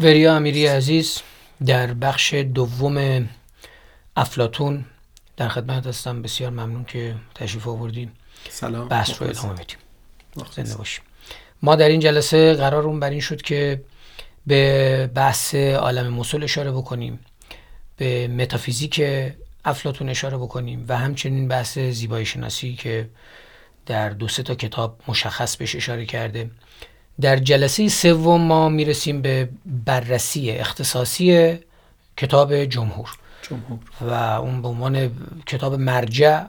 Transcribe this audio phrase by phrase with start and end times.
[0.00, 1.18] وریا امیری عزیز
[1.66, 3.28] در بخش دوم
[4.16, 4.84] افلاتون
[5.36, 6.22] در خدمت هستم.
[6.22, 8.12] بسیار ممنون که تشریف آوردیم
[8.50, 8.88] سلام.
[8.88, 9.76] بحث رو ادامه بدیم.
[10.50, 11.04] زنده باشیم.
[11.62, 13.84] ما در این جلسه قرارمون بر این شد که
[14.46, 17.20] به بحث عالم مسل اشاره بکنیم
[17.96, 19.04] به متافیزیک
[19.64, 23.08] افلاتون اشاره بکنیم و همچنین بحث زیبایی شناسی که
[23.86, 26.50] در دو سه تا کتاب مشخص بهش اشاره کرده.
[27.20, 31.58] در جلسه سوم ما می‌رسیم به بررسی اختصاصی
[32.16, 33.10] کتاب جمهور.
[33.42, 33.78] جمهور.
[34.00, 35.10] و اون به عنوان
[35.46, 36.42] کتاب مرجع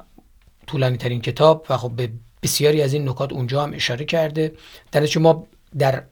[0.67, 2.09] طولانی ترین کتاب و خب به
[2.43, 4.51] بسیاری از این نکات اونجا هم اشاره کرده.
[4.91, 6.03] در ما در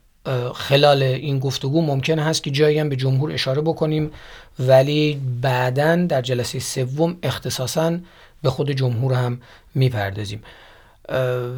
[0.53, 4.11] خلال این گفتگو ممکن هست که جایی هم به جمهور اشاره بکنیم
[4.59, 7.97] ولی بعدا در جلسه سوم اختصاصا
[8.41, 9.41] به خود جمهور هم
[9.75, 10.41] می‌پردازیم.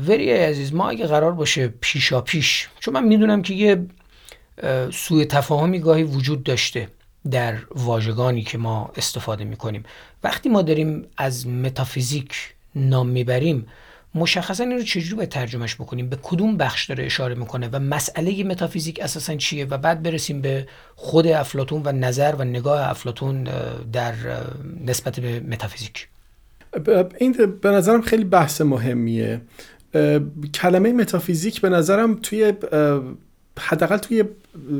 [0.07, 3.85] وری عزیز ما اگه قرار باشه پیشا پیش چون من می‌دونم که یه
[4.93, 6.87] سوء تفاهمی گاهی وجود داشته
[7.31, 9.83] در واژگانی که ما استفاده می‌کنیم.
[10.23, 13.67] وقتی ما داریم از متافیزیک نام می‌بریم
[14.15, 18.43] مشخصا این رو چجوری باید ترجمهش بکنیم؟ به کدوم بخش داره اشاره می‌کنه؟ و مسئله
[18.43, 23.43] متافیزیک اساسا چیه؟ و بعد برسیم به خود افلاتون و نظر و نگاه افلاتون
[23.93, 24.13] در
[24.85, 26.07] نسبت به متافیزیک.
[27.17, 29.41] این به نظرم خیلی بحث مهمیه.
[30.53, 32.53] کلمه متافیزیک به نظرم توی
[33.59, 34.23] حداقل توی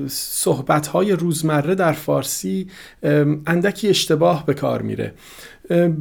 [0.07, 2.67] صحبت روزمره در فارسی
[3.47, 5.13] اندکی اشتباه به کار میره.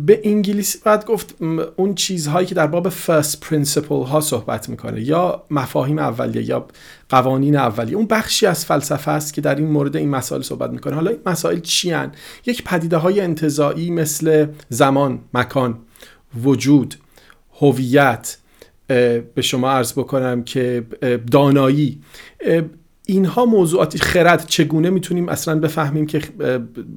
[0.07, 1.35] به انگلیسی باید گفت
[1.77, 6.67] اون چیزهایی که در باب first principle ها صحبت می‌کنه یا مفاهیم اولیه یا
[7.09, 7.97] قوانین اولیه.
[7.97, 10.95] اون بخشی از فلسفه است که در این مورد این مسائل صحبت می‌کنه.
[10.95, 12.13] حالا این مسائل چی هن؟
[12.47, 15.79] یک پدیده های انتزاعی مثل زمان مکان
[16.43, 16.95] وجود
[17.61, 18.37] هویت
[19.35, 20.87] به شما عرض بکنم که
[21.31, 22.01] دانایی.
[23.07, 26.23] اینها موضوعاتی خرد چگونه می‌تونیم اصلا بفهمیم که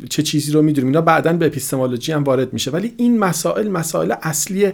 [0.10, 2.72] چه چیزی رو می‌دونیم؟ اینا بعدا به epistemology هم وارد میشه.
[2.72, 4.72] ولی این مسائل مسائل اصلی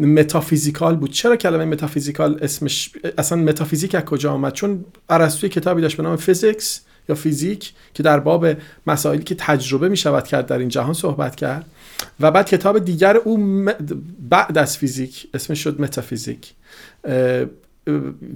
[0.00, 1.12] metaphysical بود.
[1.12, 6.16] چرا کلمه metaphysical اسمش اصلا متافیزیک از کجا آمد؟ چون ارسطو کتابی داشت به نام
[6.16, 8.46] Physics یا فیزیک که در باب
[8.86, 11.66] مسائلی که تجربه می‌شود کرد در این جهان صحبت کرد.
[12.20, 13.64] و بعد کتاب دیگر او
[14.30, 16.52] بعد از فیزیک اسمش شد متافیزیک.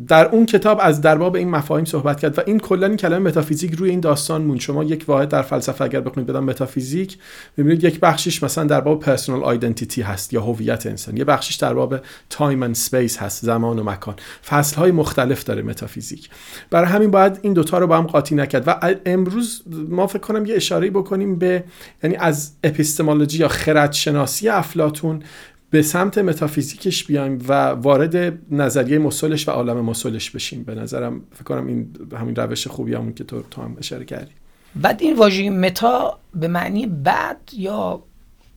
[0.09, 3.75] در اون کتاب از درباب این مفاهیم صحبت کرد و این کلا این کلمه متافیزیک
[3.75, 7.19] روی این داستان موند شما یک واحد در فلسفه اگر بخونید به نام متافیزیک
[7.57, 11.17] می‌بینید یک بخشش مثلا در باب personal identity هست یا هویت انسان.
[11.17, 14.15] یه بخشش در باب time and space هست زمان و مکان.
[14.47, 16.31] فصل های مختلف داره متافیزیک.
[16.71, 20.47] برای همین باید این دوتا رو با هم قاطی نکرد و امروز ما فکر کنم
[20.47, 21.65] یه اشاره بکنیم به
[22.03, 25.23] یعنی از اپیستمولوژی یا خردشناسی افلاتون
[25.73, 31.45] به سمت متافیزیکش بیایم و وارد نظریه مسلش و عالم مسلش بشیم به نظرم فکر
[31.45, 34.31] کنم این همین روش خوبی همون که تو, تو هم اشاره کردی
[34.77, 38.03] بعد این واژه متا به معنی بعد یا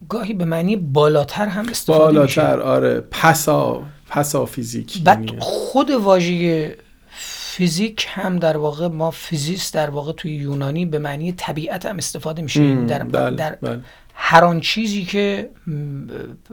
[0.10, 2.64] گاهی به معنی بالاتر هم استفاده بالاتر میشه.
[2.64, 5.38] آره پسا پسا فیزیک بعد یعنی.
[5.40, 6.76] خود واژه
[7.56, 12.42] فیزیک هم در واقع ما فیزیست در واقع توی یونانی به معنی طبیعت هم استفاده
[12.42, 13.82] میشه در, بله، در بله.
[14.18, 15.50] هر آن چیزی که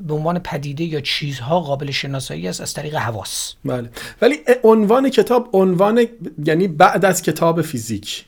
[0.06, 3.54] به عنوان پدیده یا چیزها قابل شناسایی است از طریق حواس.
[3.64, 3.90] بله.
[4.22, 6.06] ولی عنوان کتاب عنوان
[6.44, 8.24] یعنی بعد از کتاب فیزیک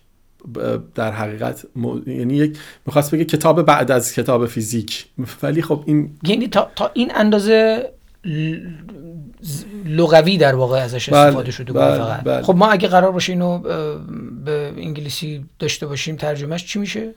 [0.94, 1.66] در حقیقت
[2.06, 5.06] یعنی یک می‌خواست بگه کتاب بعد از کتاب فیزیک.
[5.42, 7.90] ولی خب این یعنی تا, تا این اندازه
[9.86, 12.20] لغوی در واقع ازش بله، استفاده شده بله، فقط.
[12.24, 12.42] بله.
[12.42, 13.58] خب ما اگه قرار باشه اینو
[14.44, 17.14] به انگلیسی داشته باشیم ترجمهش چی میشه؟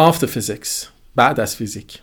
[0.00, 0.86] After physics.
[1.16, 1.98] بعد از فیزیک.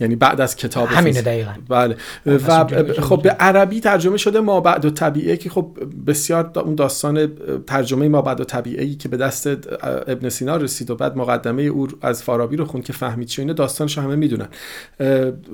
[0.00, 1.52] یعنی بعد از کتاب همینه دقیقا.
[1.68, 1.96] بله.
[2.26, 2.66] و
[3.00, 7.32] خب به عربی ترجمه شده ما بعد و طبیعه که خب بسیار اون داستان
[7.66, 9.46] ترجمه ما بعد و طبیعه که به دست
[9.82, 13.52] ابن سینا رسید و بعد مقدمه او از فارابی رو خون که فهمید چه اینه
[13.52, 14.48] داستانش همه می‌دونن.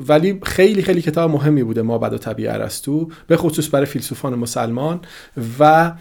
[0.09, 4.35] ولی خیلی خیلی کتاب مهمی بوده ما بعد و طبیعه ارسطو به خصوص برای فیلسوفان
[4.35, 5.01] مسلمان
[5.59, 5.93] و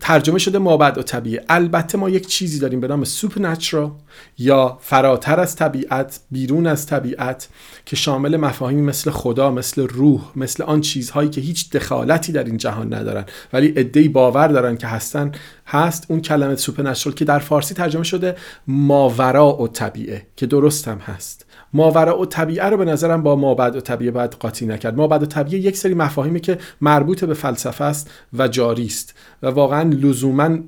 [0.00, 1.44] ترجمه شده مابعد و طبیعه.
[1.48, 3.90] البته ما یک چیزی داریم به نام سوپرنچرال
[4.38, 7.48] یا فراتر از طبیعت بیرون از طبیعت
[7.84, 12.56] که شامل مفاهیمی مثل خدا مثل روح مثل آن چیزهایی که هیچ دخالتی در این
[12.56, 15.32] جهان ندارن ولی ادهی باور دارن که هستن.
[15.66, 18.36] هست اون کلمه سوپرنچرال که در فارسی ترجمه شده
[18.66, 21.45] ماورا و طبیعه که درست هم هست.
[21.76, 24.96] ماورا و طبیعه رو به نظرم با مابعد و طبیعه باید قاطی نکرد.
[24.96, 29.46] مابعد و طبیعه یک سری مفاهیمی که مربوط به فلسفه است و جاری است و
[29.46, 30.58] واقعا لزوما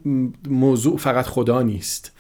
[0.49, 2.13] موضوع فقط خدا نیست.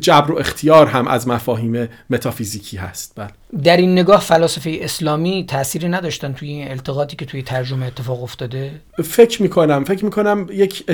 [0.00, 3.12] جبر و اختیار هم از مفاهیم متافیزیکی هست.
[3.16, 3.41] بله.
[3.64, 8.70] در این نگاه فلاسفه اسلامی تأثیری نداشتن توی این التقاطی که توی ترجمه اتفاق افتاده؟
[9.04, 10.84] فکر می‌کنم فکر می‌کنم یک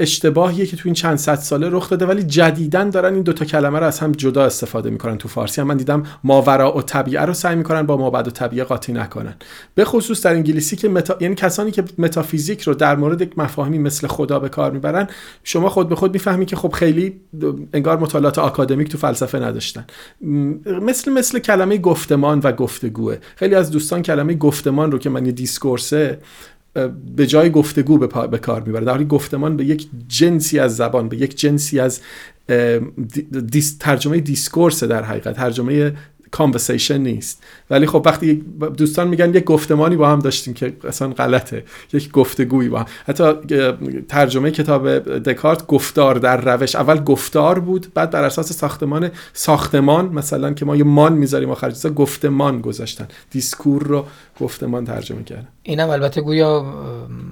[0.00, 3.78] اشتباهیه که توی این چند صد ساله رخ داده ولی جدیدن دارن این دوتا کلمه
[3.78, 5.60] رو از هم جدا استفاده می‌کنن تو فارسی.
[5.60, 9.34] هم من دیدم ماورا و طبیعه رو سعی می‌کنن با مابعد و طبیعه قاطی نکنن.
[9.74, 11.16] به خصوص در انگلیسی که متا...
[11.20, 15.08] یعنی کسانی که متافیزیک رو در مورد یک مفاهیمی مثل خدا به کار می‌برن
[15.44, 17.20] شما خود به خود می‌فهمی که خب خیلی
[17.72, 19.86] انگار مطالعات آکادمیک تو فلسفه نداشتن.
[20.66, 23.16] مثل مثل کلمه گفتمان و گفتگوه.
[23.36, 26.18] خیلی از دوستان کلمه گفتمان رو که من یه دیسکورسه
[27.16, 27.98] به جای گفتگو
[28.30, 28.84] به کار می‌بره.
[28.84, 32.00] در حالی گفتمان به یک جنسی از زبان به یک جنسی از
[33.80, 35.36] ترجمه discourse در حقیقت.
[35.36, 35.92] ترجمه
[36.30, 37.42] conversation نیست.
[37.70, 38.44] ولی خب وقتی
[38.76, 41.64] دوستان میگن یک گفتمانی با هم داشتیم که اصلا غلطه.
[41.92, 42.86] یک گفتگویی با هم.
[43.06, 43.32] حتی
[44.08, 46.76] ترجمه کتاب دکارت گفتار در روش.
[46.76, 51.70] اول گفتار بود بعد بر اساس ساختمان ساختمان مثلا که ما یه مان می‌ذاریم آخر
[51.70, 53.08] چیزا گفتمان گذاشتن.
[53.30, 54.06] discours رو
[54.40, 55.48] گفتمان ترجمه کردن.
[55.62, 56.74] اینم البته گویا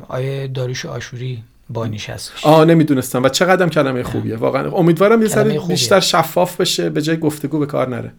[0.08, 3.22] آیه داریش آشوری بانیش هست آه نمی‌دونستم.
[3.22, 4.36] و چقدر کلمه خوبیه.
[4.36, 4.70] واقعا.
[4.70, 8.12] امیدوارم یه سری بیشتر شفاف بشه به جای گفتگو به کار نره.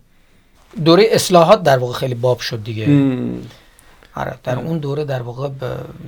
[0.85, 2.88] دوره اصلاحات در واقع خیلی باب شد دیگه.
[4.15, 5.50] آره در اون دوره در واقع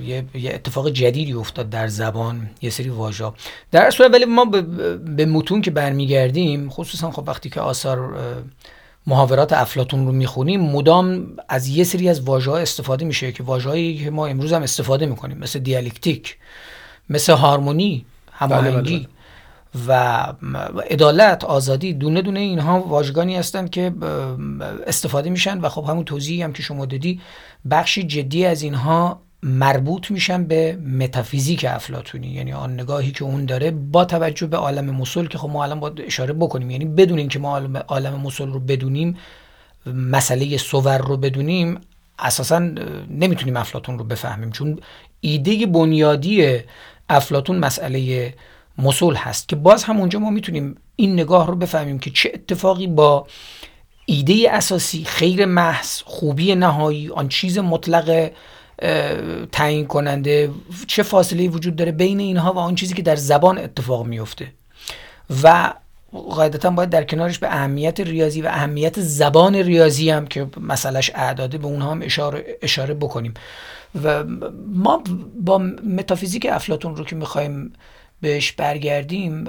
[0.02, 3.32] یه،, یه اتفاق جدیدی افتاد در زبان یه سری واژه.
[3.70, 4.44] در صورت ولی ما
[5.16, 8.14] به متون که برمیگردیم خصوصا خب وقتی که آثار
[9.06, 14.10] محاورات افلاتون رو می‌خونیم مدام از یه سری از واژه استفاده میشه که واژه‌ای که
[14.10, 16.36] ما امروز هم استفاده می‌کنیم مثل دیالکتیک
[17.10, 18.72] مثل هارمونی هماهنگی.
[18.72, 19.19] بله، بله، بله.
[19.88, 19.92] و
[20.90, 23.92] عدالت آزادی دونه دونه اینها واژگانی هستند که
[24.86, 27.20] استفاده میشن و خب همون توضیحی هم که شما دادی
[27.70, 33.70] بخشی جدی از اینها مربوط میشن به متافیزیک افلاتونی یعنی آن نگاهی که اون داره
[33.70, 36.70] با توجه به عالم مسل که خب ما الان باید اشاره بکنیم.
[36.70, 37.58] یعنی بدون اینکه ما
[37.88, 39.16] عالم مسل رو بدونیم
[39.86, 41.80] مسئله سور رو بدونیم
[42.18, 42.58] اساسا
[43.10, 44.50] نمی‌تونیم افلاتون رو بفهمیم.
[44.50, 44.78] چون
[45.20, 46.58] ایده بنیادی
[47.08, 48.34] افلاتون مسئله
[48.80, 52.86] مسول هست که باز هم اونجا ما می‌تونیم این نگاه رو بفهمیم که چه اتفاقی
[52.86, 53.26] با
[54.06, 58.30] ایده اساسی خیر محض خوبی نهایی آن چیز مطلق
[59.52, 60.50] تعیین کننده
[60.86, 64.52] چه فاصله وجود داره بین اینها و آن چیزی که در زبان اتفاق میفته.
[65.42, 65.74] و
[66.12, 71.58] قاعدتا باید در کنارش به اهمیت ریاضی و اهمیت زبان ریاضی هم که مسئلهش اعداده
[71.58, 73.34] به اونها هم اشاره, اشاره بکنیم.
[74.04, 74.24] و
[74.66, 75.02] ما
[75.40, 75.58] با
[75.98, 77.72] متافیزیک افلاتون رو که می‌خوایم
[78.20, 79.44] بهش برگردیم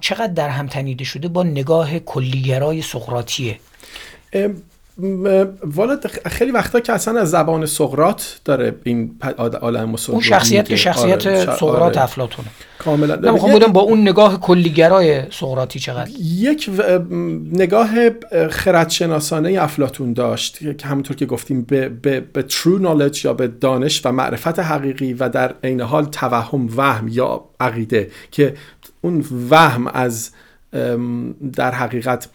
[0.00, 3.58] چقدر در هم تنیده شده با نگاه کلیگرای سقراطیه؟
[5.64, 10.76] والا خیلی وقتا که اصلا از زبان سقرات داره این عالم مسلم اون شخصیت که
[10.76, 12.02] شخصیت آره سقرات آره.
[12.02, 12.48] افلاطونه.
[12.78, 13.14] کاملا.
[13.14, 16.70] نمی‌خوام بودم با اون نگاه کلیگرای سقراطی چقدر؟ یک
[17.52, 17.88] نگاه
[18.50, 24.06] خردشناسانه افلاتون داشت که همونطور که گفتیم به, به, به true knowledge یا به دانش
[24.06, 28.54] و معرفت حقیقی و در عین حال توهم وهم یا عقیده که
[29.00, 30.30] اون وهم از
[31.52, 32.28] در حقیقت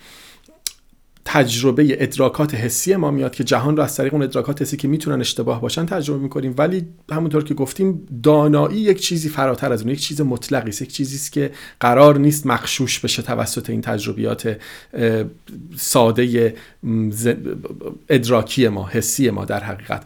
[1.25, 5.19] تجربه ادراکات حسی ما میاد که جهان رو از طریق اون ادراکات حسی که می‌تونن
[5.19, 6.55] اشتباه باشن تجربه می‌کنیم.
[6.57, 10.91] ولی همونطور که گفتیم دانایی یک چیزی فراتر از اون یک چیز مطلقی است یک
[10.91, 14.57] چیزی است که قرار نیست مخشوش بشه توسط این تجربیات
[15.77, 16.55] ساده
[18.09, 20.03] ادراکی ما حسی ما در حقیقت.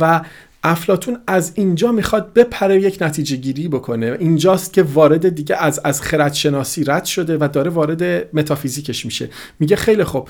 [0.00, 0.20] و
[0.64, 4.16] افلاتون از اینجا می‌خواد بپره یک نتیجه گیری بکنه.
[4.20, 9.30] اینجاست که وارد دیگه از از خردشناسی رد شده و داره وارد متافیزیکش میشه.
[9.58, 10.28] میگه خیلی خوب.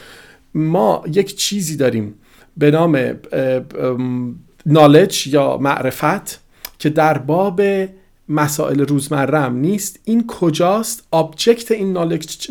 [0.55, 2.15] ما یک چیزی داریم
[2.57, 3.19] به نام
[4.67, 6.41] نالج یا معرفت
[6.79, 7.63] که در باب
[8.29, 10.01] مسائل روزمره هم نیست.
[10.05, 11.93] این کجاست؟ object این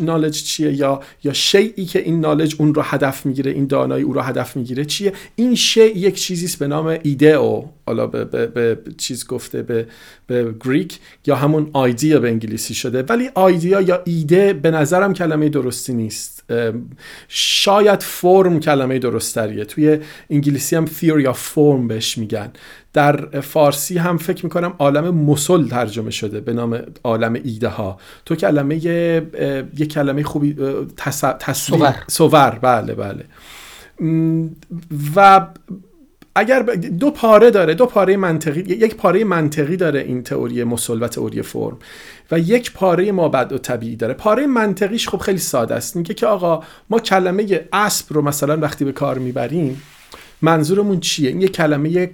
[0.00, 4.12] knowledge چیه؟ یا یا شیئی که این knowledge اون رو هدف می‌گیره این دانایی او
[4.12, 8.46] رو هدف می‌گیره چیه؟ این شیء یک چیزی به نام ایده او حالا به, به,
[8.46, 9.86] به, چیز گفته به,
[10.26, 13.02] به Greek یا همون idea به انگلیسی شده.
[13.02, 16.41] ولی idea یا ایده به نظرم کلمه درستی نیست.
[17.28, 19.64] شاید فرم کلمه درست‌تریه.
[19.64, 19.98] توی
[20.30, 22.50] انگلیسی هم theory of فرم بهش میگن.
[22.92, 28.36] در فارسی هم فکر می‌کنم عالم مسل ترجمه شده به نام عالم ایده ها تو
[28.36, 30.56] کلمه یه کلمه خوبی
[30.96, 32.58] تصویر سوور.
[32.62, 33.24] بله بله.
[35.16, 35.46] و
[36.34, 36.62] اگر
[37.00, 41.42] دو پاره داره دو پاره منطقی یک پاره منطقی داره این تئوری مسل و تئوری
[41.42, 41.78] فرم.
[42.30, 44.14] و یک پاره مابعد و طبیعی داره.
[44.14, 45.96] پاره منطقیش خب خیلی ساده است.
[45.96, 49.82] میگه که آقا ما کلمه اسب رو مثلا وقتی به کار می‌بریم
[50.42, 52.10] منظورمون چیه؟ این یک کلمه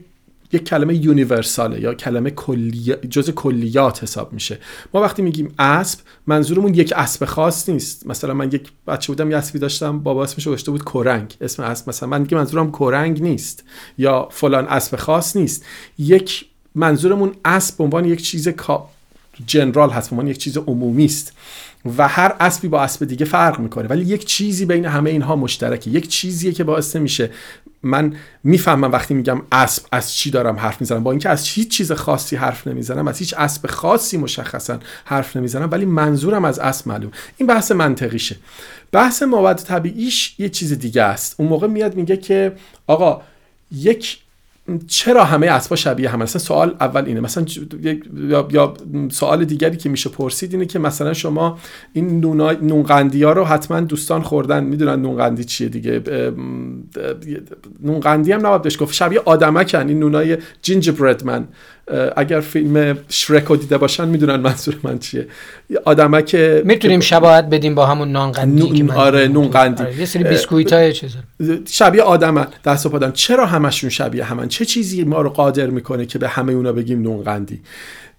[0.53, 4.59] یک کلمه یونیورساله یا کلمه کلی جز کلیات حساب میشه.
[4.95, 8.07] ما وقتی میگیم اسب منظورمون یک اسب خاص نیست.
[8.07, 11.89] مثلا من یک بچه بودم یه اسبی داشتم بابا اسمش گذاشته بود کرنگ اسم اسب
[11.89, 13.65] مثلا من دیگه منظورم کرنگ نیست
[13.99, 15.65] یا فلان اسب خاص نیست.
[15.99, 18.49] یک منظورمون اسب به عنوان یک چیز
[19.47, 21.33] جنرال هست به یک چیز عمومی است.
[21.99, 23.89] و هر اسبی با اسب دیگه فرق می‌کنه.
[23.89, 25.91] ولی یک چیزی بین همه اینها مشترکه.
[25.91, 27.31] یک چیزیه که باعث میشه.
[27.83, 31.03] من می‌فهمم وقتی میگم اسب از چی دارم حرف می‌زنم.
[31.03, 35.69] با اینکه از هیچ چیز خاصی حرف نمی‌زنم از هیچ اسب خاصی مشخصا حرف نمی‌زنم
[35.71, 38.37] ولی منظورم از اسب معلوم این بحث منطقیشه.
[38.93, 41.35] بحث مواد طبیعیش یه چیز دیگه است.
[41.39, 43.23] اون موقع میاد میگه که آقا
[43.73, 44.19] یک
[44.87, 47.21] چرا همه اسبا شبیه هم؟ مثلا سوال اول اینه.
[47.21, 47.45] مثلا
[48.29, 48.75] یا, یا
[49.11, 51.59] سوال دیگری که میشه پرسید اینه که مثلا شما
[51.93, 52.21] این
[52.63, 54.65] نونقندی ها رو حتما دوستان خوردن.
[54.65, 56.03] می‌دونن نونقندی چیه دیگه.
[57.83, 58.95] نونقندی هم نباید بهش گفت.
[58.95, 59.89] شبیه آدمکن.
[59.89, 61.49] این نونای جینجر برد من.
[62.17, 65.27] اگر فیلم شرکو دیده باشن می‌دونن منظور من چیه.
[65.85, 69.83] آدمک می‌تونیم شباهت بدیم با همون نان قندی که من آره نون قندی.
[69.83, 69.99] آره.
[69.99, 71.11] یه سری بیسکویت های چیز
[71.69, 76.07] شبیه آدم دست و پادم چرا همشون شبیه همن؟ چه چیزی ما رو قادر می‌کنه
[76.07, 77.61] که به همه اونا بگیم نون قندی؟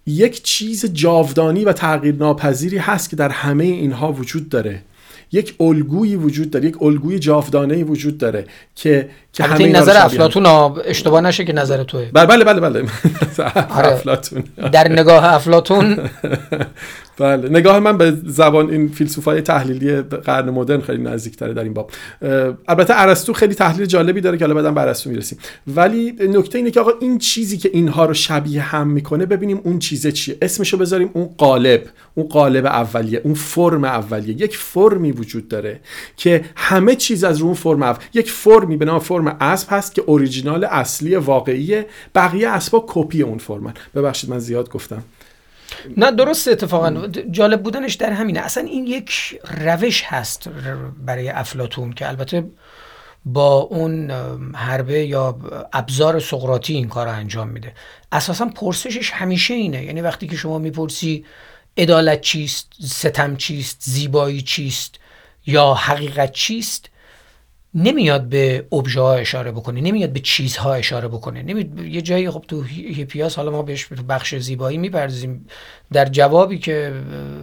[0.07, 4.81] یک چیز جاودانی و تغییر ناپذیری هست که در همه اینها وجود داره.
[5.31, 6.67] یک الگویی وجود داره.
[6.67, 8.45] یک الگوی جاودانه وجود داره
[8.75, 9.09] که
[9.39, 10.45] که همه این نظر افلاطون
[10.85, 12.09] اشتباه نشه که نظر توه.
[12.13, 12.85] بله بله بله بله.
[13.77, 13.87] آره.
[13.87, 14.43] افلاطون.
[14.71, 15.97] در نگاه افلاطون.
[17.19, 17.49] بله.
[17.49, 21.91] نگاه من به زبان این فیلسوفای تحلیلی قرن مدرن خیلی نزدیکتره در این باب.
[22.67, 25.39] البته ارسطو خیلی تحلیل جالبی dاره که حالا بعدم به ارسطو می‌رسیم.
[25.67, 29.79] ولی نکته اینه که آقا این چیزی که اینها رو شبیه هم می‌کنه ببینیم اون
[29.79, 30.37] چیزه چیه.
[30.41, 31.83] اسمشو بذاریم اون قالب.
[32.15, 33.21] اون قالب اولیه.
[33.23, 34.41] اون فرم اولیه.
[34.41, 35.79] یک فرمی وجود داره
[36.17, 39.95] که همه چیز از رو اون فرم اول یک فرمی به نام فرم اسب هست
[39.95, 43.73] که اوریجینال اصلی واقعیه بقیه اسبا کپی اون فرمن.
[43.95, 45.03] ببخشید من زیاد گفتم.
[45.97, 47.07] نه درست اتفاقا.
[47.31, 48.39] جالب بودنش در همینه.
[48.39, 50.49] اصلا این یک روش هست
[51.05, 52.43] برای افلاتون که البته
[53.25, 54.11] با اون
[54.55, 55.39] حربه یا
[55.73, 57.73] ابزار سقراطی این کار رو انجام میده.
[58.11, 59.83] اساسا پرسشش همیشه اینه.
[59.83, 61.25] یعنی وقتی که شما می‌پرسی
[61.77, 64.95] عدالت چیست ستم چیست زیبایی چیست
[65.45, 66.89] یا حقیقت چیست
[67.73, 71.41] نمیاد به ابژه ها اشاره بکنه نمیاد به چیزها اشاره بکنه.
[71.41, 75.45] نمیاد یه جایی خب تو هیپیاس حالا ما بهش بخش زیبایی میپرزیم
[75.91, 76.93] در جوابی که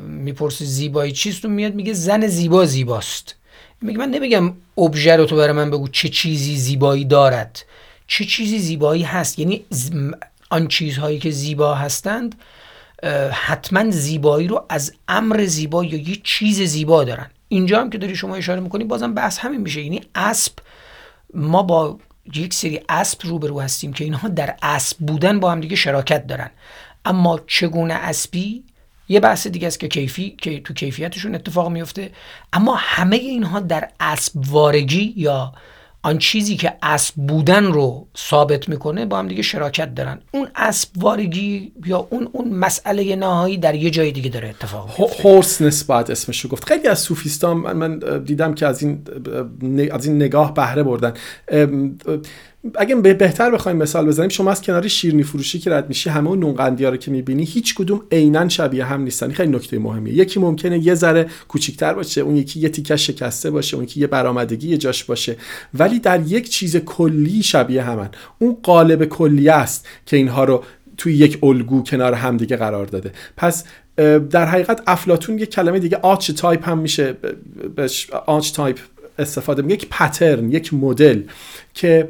[0.07, 3.35] می‌پرسه زیبایی چیست اون میاد میگه زن زیبا زیباست.
[3.81, 7.65] میگه من نمیگم ابژه رو تو برای من بگو چه چیزی زیبایی دارد.
[8.07, 9.65] چه چیزی زیبایی هست؟ یعنی
[10.51, 12.35] آن چیزهایی که زیبا هستند
[13.33, 17.31] حتما زیبایی رو از امر زیبا یا یه چیز زیبا دارن.
[17.49, 19.83] اینجا هم که داری شما اشاره می‌کنی بازم بحث همین میشه.
[19.83, 20.53] یعنی اسب
[21.35, 21.99] ما با
[22.35, 26.51] یک سری اسب روبرو هستیم که اینها در اسب بودن با هم دیگه شراکت دارن.
[27.05, 28.65] اما چگونه اسبی؟
[29.09, 32.11] یه بحث دیگه است که کیفی که تو کیفیتشون اتفاق میفته
[32.53, 35.53] اما همه اینها در اسب وارگی یا
[36.03, 40.19] آن چیزی که اسب بودن رو ثابت می‌کنه با هم دیگه شراکت دارن.
[40.33, 45.29] اون اسب وارگی یا اون اون مسئله نهایی در یه جای دیگه داره اتفاق میفته
[45.29, 46.65] هورس نسبت اسمش رو گفت.
[46.65, 49.03] خیلی از صوفیستان من, من دیدم که از این
[49.93, 51.15] از این نگاه بهره بردن.
[52.75, 56.39] اگه بهتر بخوایم مثال بزنیم شما از کنار شیرنی فروشی که رد میشی همه اون
[56.39, 59.33] نون قندی رو که می‌بینی هیچ کدوم عینا شبیه هم نیستن.
[59.33, 60.15] خیلی نکته مهمیه.
[60.15, 64.07] یکی ممکنه یه ذره کوچیکتر باشه اون یکی یه تیکه شکسته باشه اون یکی یه
[64.07, 65.37] برآمدگی یه جاش باشه.
[65.75, 68.09] ولی در یک چیز کلی شبیه همن.
[68.39, 70.65] اون قالب کلی است که اینها رو
[70.97, 73.13] توی یک الگو کنار همدیگه قرار داده.
[73.37, 73.65] پس
[74.31, 77.17] در حقیقت افلاطون یک کلمه دیگه archetype هم میشه
[78.27, 78.79] archetype
[79.19, 81.23] استفاده می یک pattern یک مدل
[81.75, 82.09] که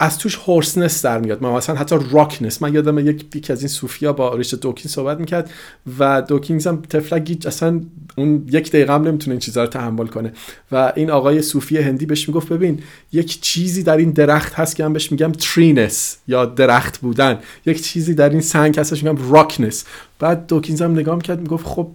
[0.00, 1.42] از توش horseness در میاد.
[1.42, 5.20] من مثلا حتی rockness من یادم یک یکی از این صوفیا با ریچارد داوکینز صحبت
[5.20, 5.50] می‌کرد
[5.98, 7.80] و داوکینز هم طفلک اصلا
[8.16, 10.32] اون یک دقیقه هم نمی‌تونه این چیزها رو تحمل کنه.
[10.72, 14.84] و این آقای صوفی هندی بهش می‌گفت ببین یک چیزی در این درخت هست که
[14.84, 17.38] من بهش میگم treeness یا درخت بودن.
[17.66, 19.84] یک چیزی در این سنگ هستش میگم rockness.
[20.18, 21.88] بعد داوکینز هم نگاه می‌کرد می‌گفت خب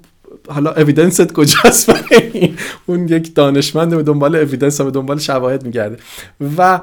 [0.47, 1.93] حالا اویدنست کجاست؟
[2.85, 5.97] اون یک دانشمند به دنبال اویدنس به دنبال شواهد میگرده.
[6.57, 6.81] و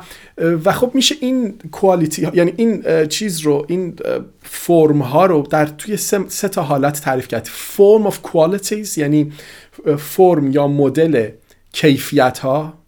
[0.64, 3.96] و خب میشه این کوالیتی یعنی این چیز رو این
[4.42, 7.48] فرم ها رو در توی سه, تا حالت تعریف کرد.
[7.52, 9.32] فرم of qualities یعنی
[9.98, 11.28] فرم یا مدل
[11.72, 12.79] کیفیت ها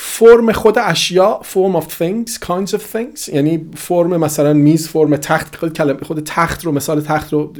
[0.00, 5.56] فرم خود اشیا form of things kinds of things یعنی فرم مثلا میز فرم تخت
[5.56, 7.52] خود کلمه خود تخت رو مثال تخت رو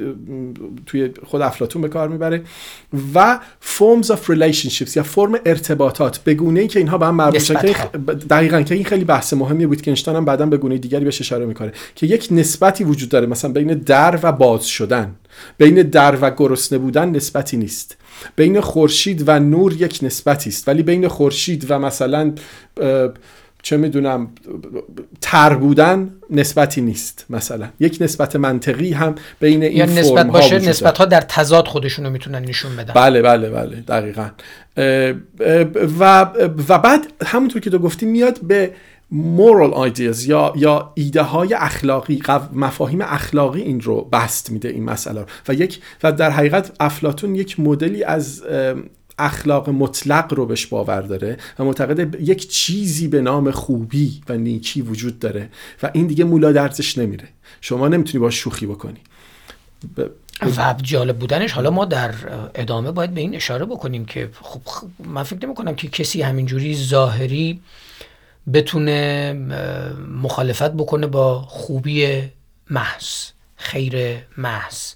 [0.86, 2.42] توی خود افلاتون به کار می‌بره.
[3.14, 3.38] و
[3.78, 7.74] forms of relationships یا فرم ارتباطات به گونه ای که اینها به هم مربوط که
[8.30, 11.72] دقیقاً که این خیلی بحث مهمی ویتکنشتاین هم بعدا به گونه دیگری بهش اشاره می‌کنه
[11.94, 15.14] که یک نسبتی وجود داره مثلا بین در و باز شدن.
[15.58, 17.96] بین در و گرسنه بودن نسبتی نیست.
[18.36, 20.68] بین خورشید و نور یک نسبتی است.
[20.68, 22.32] ولی بین خورشید و مثلا
[23.62, 24.28] چه می‌دونم
[25.20, 27.68] تر بودن نسبتی نیست مثلا.
[27.80, 32.10] یک نسبت منطقی هم بین این یا نسبت باشه نسبت ها در تضاد خودشون رو
[32.10, 32.94] می‌تونن نشون بدن.
[32.94, 34.28] بله بله بله دقیقا.
[36.00, 36.22] و
[36.68, 38.70] و بعد همونطور که تو گفتی میاد به
[39.12, 42.22] moral ideas یا یا ایده های اخلاقی
[42.52, 47.60] مفاهیم اخلاقی این رو بست میده این مسئله و یک و در حقیقت افلاتون یک
[47.60, 48.42] مدلی از
[49.18, 54.82] اخلاق مطلق رو بهش باور داره و معتقد یک چیزی به نام خوبی و نیکی
[54.82, 55.50] وجود داره
[55.82, 57.28] و این دیگه مولا درزش نمیره.
[57.60, 59.00] شما نمی‌تونی با شوخی بکنی.
[60.56, 61.52] و جالب بودنش.
[61.52, 62.14] حالا ما در
[62.54, 64.60] ادامه باید به این اشاره بکنیم که خب
[65.04, 67.60] من فکر نمی کنم که کسی همینجوری ظاهری
[68.52, 69.32] بتونه
[70.22, 72.22] مخالفت بکنه با خوبی
[72.70, 73.26] محض
[73.56, 74.94] خیر محض.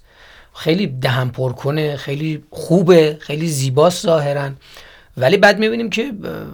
[0.55, 4.49] خیلی دهن پر کنه خیلی خوبه خیلی زیباست ظاهرا.
[5.17, 6.13] ولی بعد می‌بینیم که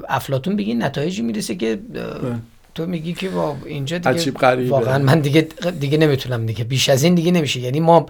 [0.09, 2.35] افلاتون بگی نتایجی می‌رسه که بله.
[2.75, 4.31] تو میگی که با اینجا دیگه
[4.69, 5.41] واقعا من دیگه
[5.79, 7.59] دیگه نمی‌تونم دیگه بیش از این دیگه نمیشه.
[7.59, 8.05] یعنی ما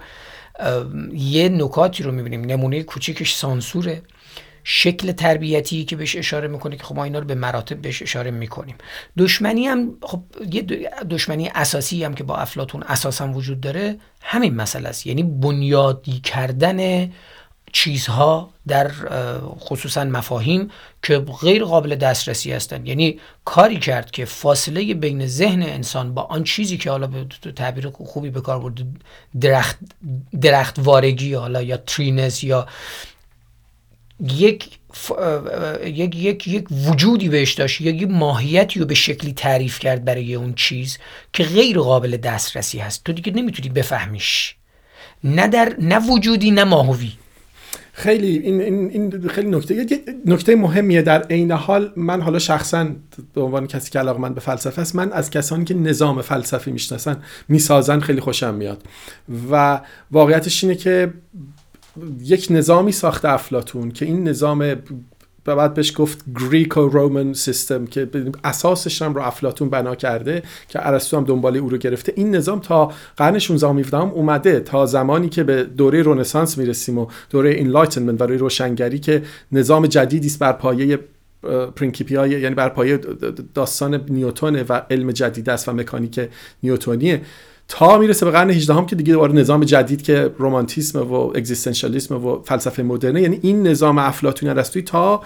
[1.12, 2.44] یه نکاتی رو می‌بینیم.
[2.44, 4.02] نمونه کوچیکش سانسوره.
[4.64, 8.30] شکل تربیتی که بهش اشاره می‌کنه که خب ما اینا رو به مراتب بهش اشاره
[8.30, 8.74] می‌کنیم.
[9.18, 10.62] دشمنی هم خب یه
[11.10, 15.06] دشمنی اساسی هم که با افلاتون اساسا وجود داره همین مسئله است.
[15.06, 17.10] یعنی بنیادی کردن
[17.72, 18.90] چیزها در
[19.60, 20.70] خصوصا مفاهیم
[21.02, 22.88] که غیر قابل دسترسی هستند.
[22.88, 27.24] یعنی کاری کرد که فاصله بین ذهن انسان با آن چیزی که حالا به
[27.56, 28.86] تعبیر خوبی به کار برده
[29.40, 29.78] درخت
[30.40, 32.66] درخت وارگی حالا یا ترینس یا
[34.28, 34.68] یک
[35.84, 40.54] یک یک یک وجودی بهش داشت یک ماهیتی رو به شکلی تعریف کرد برای اون
[40.54, 40.98] چیز
[41.32, 43.04] که غیر قابل دسترسی هست.
[43.04, 44.54] تو دیگه نمی‌تونی بفهمیش.
[45.24, 47.12] نه در نه وجودی نه ماهوی.
[47.92, 49.86] خیلی این, این, این خیلی نکته
[50.26, 52.88] نکته مهمیه در عین حال من حالا شخصا
[53.34, 56.72] به عنوان کسی که علاقه من به فلسفه است من از کسانی که نظام فلسفی
[56.72, 58.82] می‌شناسن می‌سازن خیلی خوشم میاد.
[59.50, 61.12] و واقعیتش اینه که
[62.20, 64.76] یک نظامی ساخته افلاتون که این نظام
[65.44, 68.08] بعد بهش گفت گریکو رومن سیستم که
[68.44, 72.12] اساسش هم رو افلاتون بنا کرده که ارسطو هم دنبال او رو گرفته.
[72.16, 77.06] این نظام تا قرن 16 17 اومده تا زمانی که به دوره رنسانس می‌رسیم و
[77.30, 79.22] دوره Enlightenment یا روشنگری که
[79.52, 80.98] نظام جدیدی است بر پایه
[81.76, 83.00] پرینکیپیای یعنی بر پایه
[83.54, 86.28] داستان نیوتونه و علم جدید است و مکانیک
[86.62, 87.20] نیوتونیه
[87.70, 92.26] تا می‌رسه به قرن 18 هم که دیگه دوباره نظام جدید که رومانتیسم و اگزیستانسیالیسم
[92.26, 95.22] و فلسفه مدرنه یعنی این نظام افلاطونی ارسطویی تا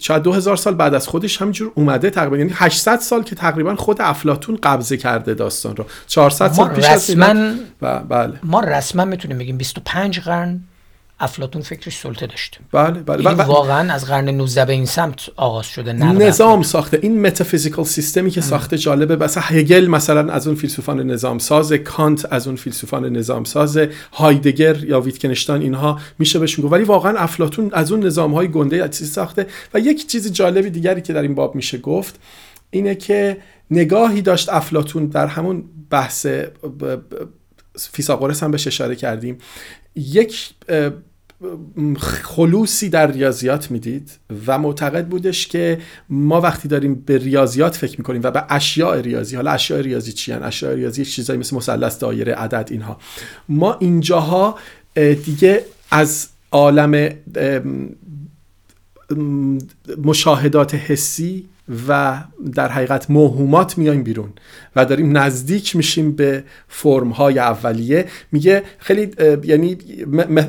[0.00, 2.36] شاید 2000 سال بعد از خودش همینجور اومده تقریبا.
[2.36, 5.84] یعنی 800 سال که تقریبا خود افلاطون قبضه کرده داستان رو.
[6.06, 7.16] 400 سال پیش از
[7.80, 8.32] بله.
[8.42, 10.60] ما رسما می‌تونیم بگیم 25 قرن
[11.20, 12.58] افلاطون فکرش سلطه داشته.
[12.72, 13.44] بله بله, بله, بله.
[13.44, 16.98] واقعا از قرن 19 به این سمت آغاز شده نظام ساخته.
[17.02, 19.16] این metaphysical system ی که ساخته جالبه.
[19.16, 23.78] مثلا هگل مثلا از اون فیلسوفان نظام ساز کانت از اون فیلسوفان نظام ساز
[24.12, 26.72] هایدگر یا ویتگنشتاین اینها میشه بهشون گفت.
[26.72, 29.46] ولی واقعا افلاطون از اون نظام های گنده چیزی ساخته.
[29.74, 32.20] و یک چیز جالبی دیگری که در این باب میشه گفت
[32.70, 33.36] اینه که
[33.70, 36.26] نگاهی داشت افلاتون در همون بحث
[37.92, 39.38] فیساغورس هم بهش اشاره کردیم.
[39.96, 40.50] یک
[42.22, 44.10] خلوصی در ریاضیات می‌دید
[44.46, 45.78] و معتقد بودش که
[46.08, 50.32] ما وقتی داریم به ریاضیات فکر می‌کنیم و به اشیاء ریاضی حالا اشیاء ریاضی چی
[50.32, 52.98] هن؟ اشیاء ریاضی چیزایی مثل مثلث دایره عدد اینها
[53.48, 54.58] ما اینجاها
[55.24, 57.10] دیگه از عالم
[60.04, 61.48] مشاهدات حسی
[61.88, 62.22] و
[62.54, 64.32] در حقیقت موهومات میایم بیرون
[64.76, 68.06] و داریم نزدیک میشیم به فرم های اولیه.
[68.32, 69.10] میگه خیلی
[69.44, 69.78] یعنی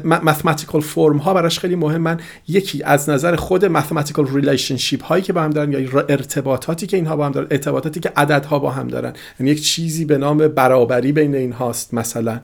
[0.03, 2.19] mathematical form ها براش خیلی مهمن.
[2.47, 7.15] یکی از نظر خود mathematical relationship هایی که با هم دارن یا ارتباطاتی که اینها
[7.15, 9.13] با هم دارن ارتباطاتی که عددها با هم دارن.
[9.39, 12.39] یعنی یک چیزی به نام برابری بین این هاست مثلا.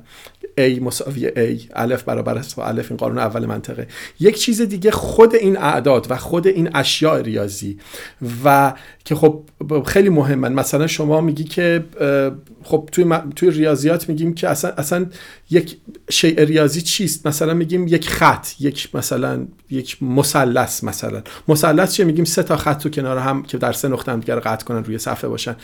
[0.57, 3.87] A مساوی A الف برابر است با الف این قانون اول منطقه.
[4.19, 7.77] یک چیز دیگه خود این اعداد و خود این اشیاء ریاضی
[8.45, 8.73] و
[9.05, 9.43] که خب
[9.85, 10.53] خیلی مهمن.
[10.53, 11.83] مثلا شما میگی که
[12.63, 15.05] خب توی, توی ریاضیات میگیم که اصلا, اصلا
[15.49, 15.77] یک
[16.09, 21.21] شیء ریاضی چیست؟ مثلا میگیم یک خط یک مثلا یک مثلث مثلا.
[21.47, 24.35] مثلث چیه؟ میگیم سه تا خط تو کنار هم که در سه نقطه هم دیگه
[24.35, 25.55] قطع کنن روی صفحه باشن.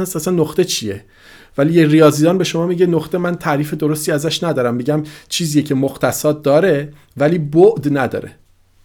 [0.00, 1.04] اصلا نقطه چیه؟
[1.60, 4.74] ولی یه ریاضیدان به شما میگه نقطه من تعریف درستی ازش ندارم.
[4.74, 8.30] میگم چیزیه که مختصات داره ولی بعد نداره.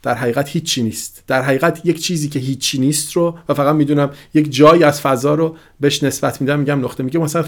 [0.04, 1.24] در حقیقت هیچی نیست.
[1.28, 5.36] در حقیقت یک چیزی که هیچی نیست رو و فقط می‌دونم یک جایی از فضا
[5.36, 7.04] رو بهش نسبت میدم میگم نقطه.
[7.04, 7.46] میگه مثلا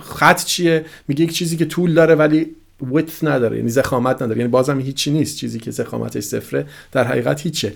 [0.00, 2.46] خط چیه؟ میگه یک چیزی که طول داره ولی
[2.92, 4.38] width نداره یعنی زخامت نداره.
[4.38, 5.36] یعنی بازم هیچی نیست.
[5.36, 7.72] چیزی که زخامتش صفره در حقیقت هیچه.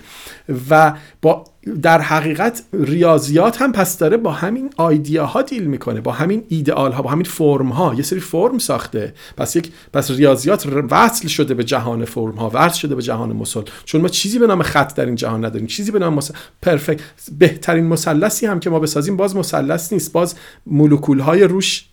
[0.70, 1.44] و با
[1.83, 6.92] در حقیقت ریاضیات هم پس داره با همین آیدیا ها دیل می‌کنه با همین ایدئال
[6.92, 9.14] ها با همین فرم ها یه سری فرم ساخته.
[9.37, 13.62] پس یک پس ریاضیات وصل شده به جهان فرم ها وصل شده به جهان مسل.
[13.85, 15.66] چون ما چیزی به نام خط در این جهان نداریم.
[15.66, 16.35] چیزی به نام مسل...
[16.62, 17.01] پرفکت
[17.38, 20.12] بهترین مثلثی هم که ما بسازیم باز مثلث نیست.
[20.12, 20.35] باز
[20.66, 21.85] مولکول های روش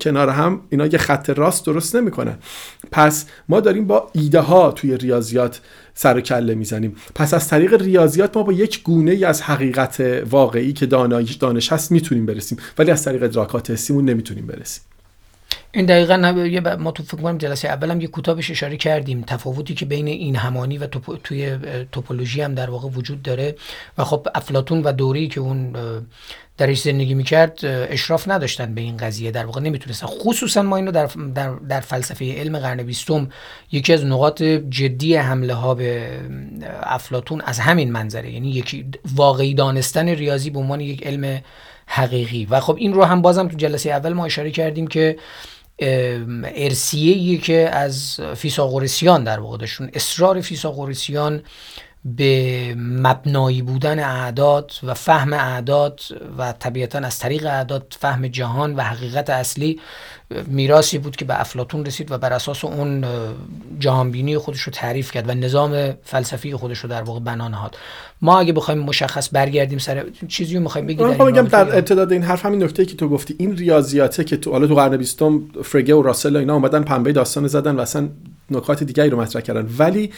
[0.00, 2.38] کنار هم اینا یه خط راست درست نمی‌کنن
[2.90, 5.60] پس ما داریم با ایده ها توی ریاضیات
[6.00, 6.96] سر و کله می‌زنیم.
[7.14, 11.72] پس از طریق ریاضیات ما با یک گونه ای از حقیقت واقعی که دانش دانش
[11.72, 12.58] هست می‌تونیم برسیم.
[12.78, 14.82] ولی از طریق ادراکات حسیمون نمی‌تونیم برسیم.
[15.72, 19.22] این دقیقا ما تو فکر کنم جلسه اولم یه کوتاهش اشاره کردیم.
[19.26, 20.86] تفاوتی که بین این همانی و
[21.24, 21.58] توی
[21.92, 23.54] توپولوژی هم در واقع وجود داره.
[23.98, 25.76] و خب افلاتون و دوری که اون
[26.58, 29.30] درش زندگی می‌کرد اشراف نداشتن به این قضیه.
[29.30, 30.06] در واقع نمی‌تونستن.
[30.06, 33.28] خصوصا ما اینو در, در, در فلسفه علم قرن بیستم
[33.72, 36.08] یکی از نقاط جدی حمله ها به
[36.82, 38.30] افلاتون از همین منظره.
[38.30, 41.42] یعنی یکی واقعی دانستن ریاضی به عنوان یک علم
[41.86, 42.46] حقیقی.
[42.50, 45.16] و خب این رو هم بازم تو جلسه اول ما اشاره کردیم که
[46.44, 49.90] ارسیه که از فیساغورسیان در واقع داشتون.
[49.94, 51.42] اصرار فیساغورسیان
[52.16, 56.00] به مبنایی بودن اعداد و فهم اعداد
[56.38, 59.80] و طبیعتا از طریق اعداد فهم جهان و حقیقت اصلی
[60.46, 63.04] میراسی بود که به افلاتون رسید و بر اساس اون
[63.78, 67.76] جهانبینی خودش رو تعریف کرد و نظام فلسفی خودش رو در واقع بنا نهاد.
[68.22, 72.22] ما اگه بخوایم مشخص برگردیم سر چیزی رو می‌خوایم بگیم من میگم در ابتدا این
[72.22, 75.22] حرف همین نکته که تو گفتی این ریاضیاته که تو حالا تو قرن 20
[75.64, 78.08] فرگه و راسل و اینا اومدن پنبه داستان زدن و اصلا
[78.50, 79.68] نکات دیگری رو مطرح کردن.
[79.78, 80.12] ولی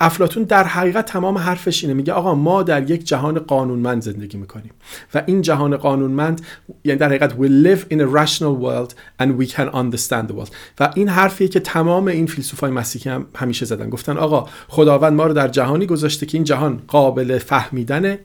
[0.00, 1.94] افلاتون در حقیقت تمام حرفش اینه.
[1.94, 4.72] میگه آقا ما در یک جهان قانونمند زندگی می‌کنیم.
[5.14, 6.40] و این جهان قانونمند
[6.84, 10.50] یعنی در حقیقت we live in a rational world and we can understand the world.
[10.80, 13.90] و این حرفیه که تمام این فیلسوفای مسیحی هم همیشه زدن.
[13.90, 18.18] گفتن آقا خداوند ما رو در جهانی گذاشته که این جهان قابل فهمیدنه.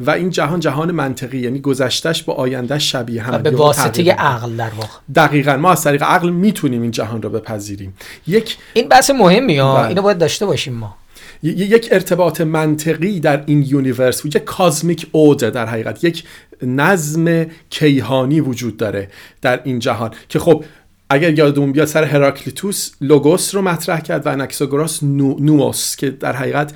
[0.00, 3.42] و این جهان جهان منطقی یعنی گذشتهش با آیندهش شبیه هم.
[3.42, 4.88] به واسطه عقل در واقع.
[5.14, 5.56] دقیقا.
[5.56, 7.94] ما از طریق عقل می‌تونیم این جهان رو بپذیریم.
[8.26, 9.76] یک این بحث مهمی ها.
[9.76, 9.88] بله.
[9.88, 10.96] اینو باید داشته باشیم ما.
[11.42, 16.04] یک ارتباط منطقی در این universe یک cosmic order ه در حقیقت.
[16.04, 16.24] یک
[16.62, 19.08] نظم کیهانی وجود داره
[19.42, 20.64] در این جهان که خب
[21.10, 26.32] اگر یادمون بیاد سر هراکلیتوس لوگوس رو مطرح کرد و آناکساگوراس نو، نووس که در
[26.32, 26.72] حقیقت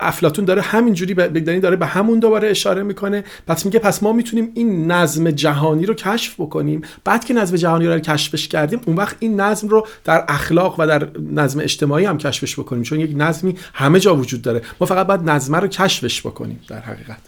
[0.00, 3.24] افلاطون داره همینجوری به داره به همون دوباره اشاره می‌کنه.
[3.46, 6.82] پس میگه پس ما می‌تونیم این نظم جهانی رو کشف بکنیم.
[7.04, 10.86] بعد که نظم جهانی رو کشفش کردیم اون وقت این نظم رو در اخلاق و
[10.86, 12.82] در نظم اجتماعی هم کشفش بکنیم.
[12.82, 14.62] چون یک نظمی همه جا وجود داره.
[14.80, 17.18] ما فقط باید نظمه رو کشفش بکنیم در حقیقت.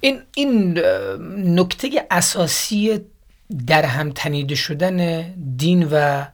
[0.00, 0.78] این این
[1.36, 3.00] نکته اساسی
[3.66, 5.24] در هم تنیده شدن
[5.56, 6.24] دین و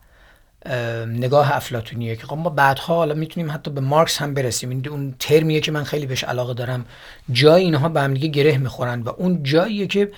[1.07, 4.71] نگاه افلاتونیه که خب ما بعدها حالا می‌تونیم حتی به مارکس هم برسیم.
[4.71, 6.87] این اون ترمیه که من خیلی بهش علاقه دارم
[7.33, 10.13] جای اینها به هم دیگه گره می‌خورن و اون جاییه که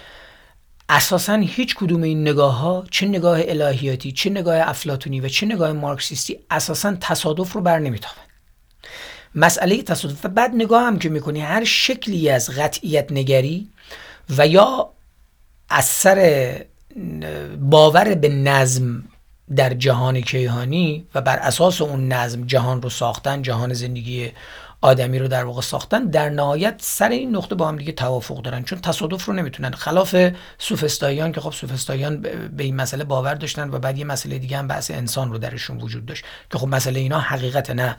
[0.89, 5.73] اساسا هیچ کدوم این نگاه ها چه نگاه الهیاتی چه نگاه افلاتونی و چه نگاه
[5.73, 8.23] مارکسیستی اساسا تصادف رو بر نمیتابن
[9.35, 13.69] مسئله تصادف و بعد نگاه هم که می‌کنی هر شکلی از قطعیت نگری
[14.39, 14.91] و یا
[15.69, 16.57] از سر
[17.61, 19.05] باور به نظم
[19.57, 24.33] در جهان کیهانی و بر اساس اون نظم جهان رو ساختن جهان زندگی
[24.81, 28.65] آدمی رو در واقع ساختن در نهایت سر این نقطه با هم دیگه توافق دارن.
[28.65, 29.71] چون تصادف رو نمی‌تونن.
[29.71, 30.17] خلاف
[30.59, 32.21] سوفستاییان که خب سوفستاییان
[32.57, 35.81] به این مسئله باور داشتن و بعد یه مسئله دیگه هم بحث انسان رو درشون
[35.81, 36.25] وجود داشت.
[36.51, 37.97] که خب مسئله اینا حقیقت نه.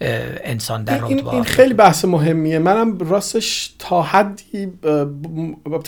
[0.00, 2.58] انسان در این, این خیلی بحث مهمیه.
[2.58, 4.68] منم راستش تا حدی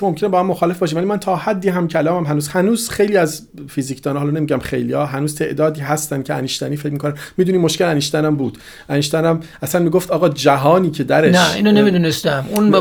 [0.02, 3.48] ممکنه با هم مخالف باشیم ولی من تا حدی هم کلامم هنوز هنوز خیلی از
[3.68, 7.14] فیزیکدان حالا نمیگم خیلی ها هنوز تعدادی هستن که انیشتنی فکر می‌کنن.
[7.36, 8.58] می‌دونی مشکل انیشتن هم بود.
[8.88, 12.44] انیشتن هم اصلا می‌گفت آقا جهانی که درش نه اینو نمی‌دونستم.
[12.50, 12.80] اون به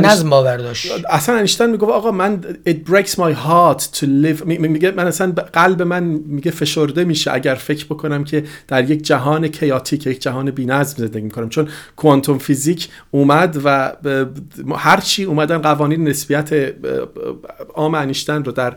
[0.00, 0.92] نظم باور داشت.
[1.10, 4.46] اصلا انیشتن می‌گفت آقا من it breaks my heart to live.
[4.46, 9.48] میگه من اصلا قلب من میگه فشرده میشه اگر فکر بکنم که در یک جهان
[9.48, 11.48] کیاتیک یک جهان نظم زندگی می‌کنم.
[11.48, 13.92] چون کوانتوم فیزیک اومد و
[14.76, 16.74] هر چی اومدن قوانین نسبیت
[17.74, 18.76] عام انیشتن رو در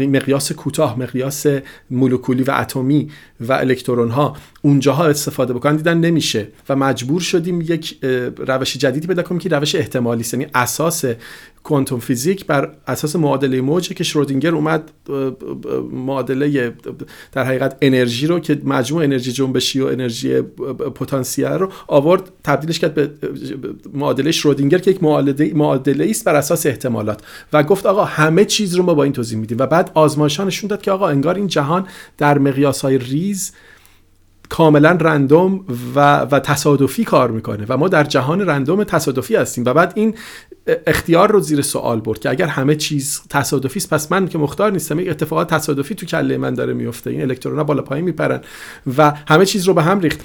[0.00, 1.46] مقیاس کوتاه مقیاس
[1.90, 6.48] مولکولی و اتمی و الکترون ها اونجاها استفاده بکنن دیدن نمیشه.
[6.68, 7.98] و مجبور شدیم یک
[8.38, 11.04] روش جدیدی پیدا کنیم که روش احتمالی است یعنی اساس
[11.64, 14.90] کوانتوم فیزیک بر اساس معادله موجه که شرودینگر اومد
[15.92, 16.74] معادله
[17.32, 20.40] در حقیقت انرژی رو که مجموع انرژی جنبشی و انرژی
[20.94, 23.10] پتانسیل رو آورد تبدیلش کرد به
[23.94, 25.02] معادله شرودینگر که یک
[25.54, 27.22] معادله است بر اساس احتمالات.
[27.52, 29.58] و گفت آقا همه چیز رو ما با این توضیح میدیم.
[29.58, 31.86] و بعد آزمایشان نشون داد که آقا انگار این جهان
[32.18, 33.52] در مقیاس های ریز
[34.48, 39.64] کاملا رندوم و, و تصادفی کار می‌کنه و ما در جهان رندوم تصادفی هستیم.
[39.64, 40.14] و بعد این
[40.86, 44.72] اختیار رو زیر سوال برد که اگر همه چیز تصادفی است پس من که مختار
[44.72, 47.10] نیستم این اتفاقات تصادفی تو کله من داره میفته.
[47.10, 48.40] این الکترون بالا پایین میپرن
[48.98, 50.20] و همه چیز رو به هم ریخت.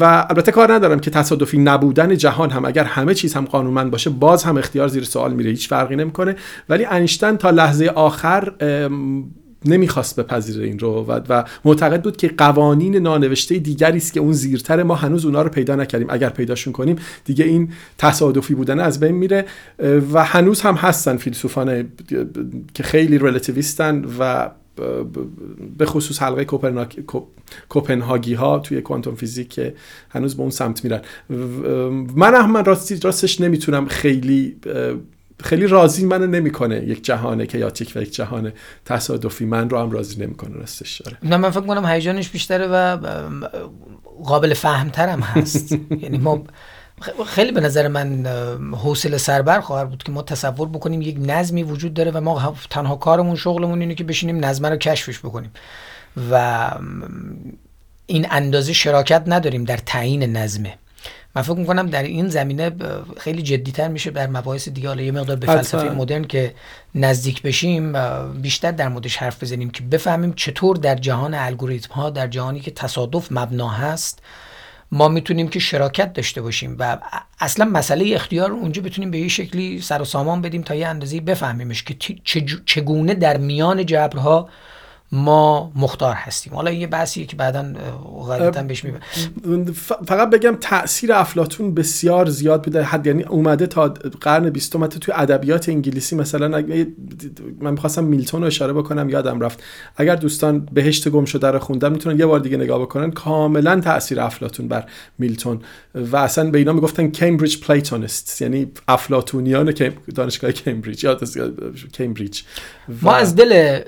[0.00, 2.64] و البته کار ندارم که تصادفی نبودن جهان هم.
[2.64, 5.50] اگر همه چیز هم قانونمند باشه باز هم اختیار زیر سوال میره.
[5.50, 6.36] هیچ فرقی نمی‌کنه.
[6.68, 8.52] ولی انیشتن تا لحظه آخر
[9.68, 14.32] نمی‌خواست بپذیره این رو و, و معتقد بود که قوانین نانوشته دیگری است که اون
[14.32, 16.06] زیرتر ما هنوز اونا رو پیدا نکردیم.
[16.10, 19.44] اگر پیداشون کنیم دیگه این تصادفی بودن از بین میره
[20.12, 21.88] و هنوز هم هستن فیلسوفان
[22.74, 24.50] که خیلی ریلیتیویستن و
[25.78, 26.46] به خصوص حلقه
[27.68, 29.74] کوپنهاگی ها توی کوانتوم فیزیک که
[30.10, 31.00] هنوز به اون سمت میرن.
[32.16, 32.64] من هم من
[33.02, 34.56] راستش نمی‌تونم خیلی
[35.44, 38.52] خیلی راضی منو نمی‌کنه یک جهان کیاتیک و یک جهان
[38.84, 39.44] تصادفی.
[39.44, 41.16] من رو هم راضی نمی‌کنه راستش داره.
[41.22, 42.96] نه من فکر کنم هیجانش بیشتره و
[44.24, 45.72] قابل فهمترم هست.
[46.02, 46.42] یعنی ما
[47.26, 48.26] خیلی به نظر من
[48.72, 52.96] حوصله سربر خواهر بود که ما تصور بکنیم یک نظمی وجود داره و ما تنها
[52.96, 55.50] کارمون شغلمون اینه که بشینیم نظم رو کشفش بکنیم.
[56.30, 56.70] و
[58.06, 60.74] این اندازه شراکت نداریم در تعیین نظمه.
[61.36, 62.72] من فکر می‌کنم در این زمینه
[63.20, 64.88] خیلی جدیتر میشه بر مباحث دیگه.
[64.88, 66.54] حالا یه مقدار به فلسفه مدرن که
[66.94, 67.92] نزدیک بشیم
[68.32, 72.70] بیشتر در موردش حرف بزنیم که بفهمیم چطور در جهان الگوریتم ها در جهانی که
[72.70, 74.22] تصادف مبنا هست
[74.92, 76.98] ما می‌تونیم که شراکت داشته باشیم و
[77.40, 81.20] اصلا مسئله اختیار اونجا بتونیم به یه شکلی سر و سامان بدیم تا یه اندازه
[81.20, 82.14] بفهمیمش که
[82.66, 84.48] چگونه در میان جبرها
[85.12, 86.54] ما مختار هستیم.
[86.54, 87.72] حالا یه بحثیه که بعدا
[88.26, 88.98] غالبا بهش میبه
[90.06, 92.82] فقط بگم تاثیر افلاتون بسیار زیاد بوده.
[92.82, 96.64] حد یعنی اومده تا قرن 20 توی ادبیات انگلیسی مثلا
[97.60, 99.62] من می‌خواستم میلتون رو اشاره بکنم یادم رفت.
[99.96, 103.10] اگر دوستان بهشت گم شده رو خوندن می‌تونن یه بار دیگه نگاه بکنن.
[103.10, 104.84] کاملا تاثیر افلاتون بر
[105.18, 105.60] میلتون.
[105.94, 109.74] و اصلا به اینا می‌گفتن کمبریج پلیتونیست یعنی افلاتونیان
[110.14, 111.18] دانشگاه کمبریج یا
[111.94, 112.42] کمبریج
[113.02, 113.80] ما از دل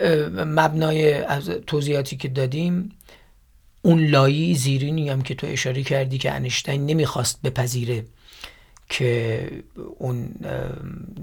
[0.47, 2.92] مبنای از توضیحاتی که دادیم
[3.83, 8.05] اون لایی زیرینی هم که تو اشاره کردی که انشتین نمی‌خواست بپذیره
[8.88, 9.51] که
[9.99, 10.27] اون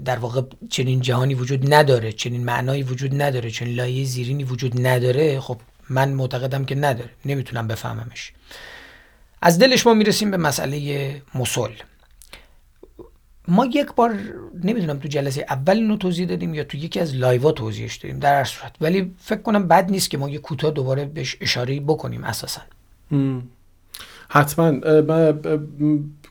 [0.04, 5.40] در واقع چنین جهانی وجود نداره چنین معنایی وجود نداره چنین لایه زیرینی وجود نداره
[5.40, 8.32] خب من معتقدم که نداره نمی‌تونم بفهممش.
[9.42, 11.70] از دلش ما می‌رسیم به مسئله مسل.
[13.48, 14.14] ما یک بار
[14.64, 18.44] نمی‌دونم تو جلسه اول اینو توضیح دادیم یا تو یکی از لایوا توضیحش دادیم در
[18.44, 18.72] صورت.
[18.80, 22.60] ولی فکر کنم بد نیست که ما یه کوتاه دوباره بهش اشاره بکنیم اساسا.
[24.28, 24.72] حتما.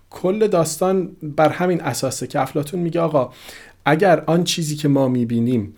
[0.09, 3.33] کل داستان بر همین اساسه که افلاتون میگه آقا
[3.85, 5.75] اگر آن چیزی که ما می‌بینیم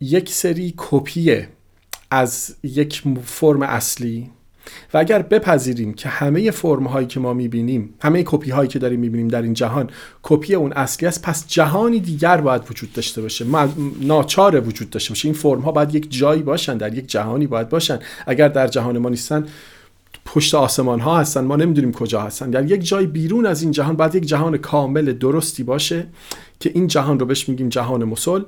[0.00, 1.48] یک سری کپیه
[2.10, 4.30] از یک فرم اصلی
[4.94, 9.00] و اگر بپذیریم که همه فرم هایی که ما می‌بینیم همه کپی هایی که داریم
[9.00, 9.90] می‌بینیم در این جهان
[10.22, 13.44] کپی اون اصلی است پس جهانی دیگر باید وجود داشته باشه.
[14.00, 15.26] ناچار وجود داشته باشه.
[15.26, 17.98] این فرم ها باید یک جایی باشن در یک جهانی باید باشن.
[18.26, 19.46] اگر در جهان ما نیستن
[20.24, 22.50] پشت آسمان ها هستن ما نمی‌دونیم کجا هستن.
[22.50, 26.06] در یک جای بیرون از این جهان باید یک جهان کامل درستی باشه
[26.60, 28.42] که این جهان رو بهش میگیم جهان مسل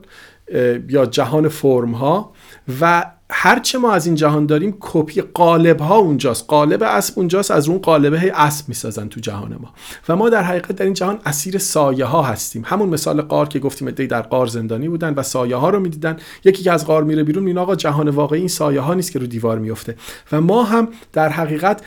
[0.88, 2.32] یا جهان فرم ها
[2.80, 6.44] و هرچه ما از این جهان داریم کپی قالب ها اونجاست.
[6.48, 9.72] قالب اسب اونجاست از اون قالبه اسب می‌سازن تو جهان ما.
[10.08, 12.62] و ما در حقیقت در این جهان اسیر سایه ها هستیم.
[12.66, 16.16] همون مثال قار که گفتیم ادهی در قار زندانی بودن و سایه ها رو می‌دیدن.
[16.44, 19.18] یکی که از قار میره بیرون این آقا جهان واقعی این سایه ها نیست که
[19.18, 19.96] رو دیوار میفته
[20.32, 21.82] و ما هم در حقیقت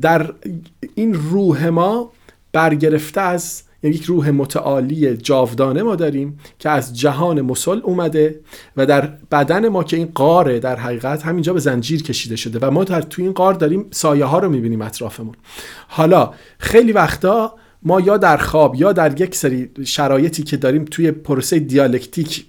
[0.00, 0.32] در
[0.94, 2.12] این روح ما
[2.52, 8.40] برگرفته از یک روح متعالی جاودانه ما داریم که از جهان مسل اومده
[8.76, 12.70] و در بدن ما که این قاره در حقیقت همینجا به زنجیر کشیده شده و
[12.70, 15.34] ما در توی این قار داریم سایه ها رو می‌بینیم اطرافمون.
[15.88, 21.10] حالا خیلی وقتا ما یا در خواب یا در یک سری شرایطی که داریم توی
[21.10, 22.46] پروسه دیالکتیک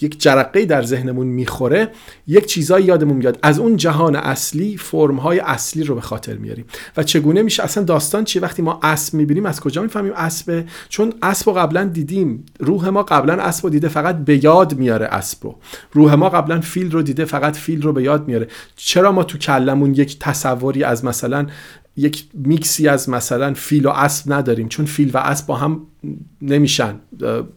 [0.00, 1.90] یک جرقه در ذهنمون می‌خوره
[2.26, 3.38] یک چیزایی یادمون میاد.
[3.42, 6.64] از اون جهان اصلی فرمهای اصلی رو به خاطر میاریم.
[6.96, 11.12] و چگونه میشه اصلا داستان چیه؟ وقتی ما اسب می‌بینیم از کجا می‌فهمیم اسبه چون
[11.22, 12.44] اسب رو قبلا دیدیم.
[12.58, 15.56] روح ما قبلا اسب رو دیده فقط به یاد میاره اسب رو.
[15.92, 18.48] روح ما قبلا فیل رو دیده فقط فیل رو به یاد میاره.
[18.76, 21.46] چرا ما تو کلمون یک تصوری از مثلا
[21.96, 25.86] یک میکسی از مثلا فیل و اسب نداریم چون فیل و اسب با هم
[26.42, 27.00] نمیشن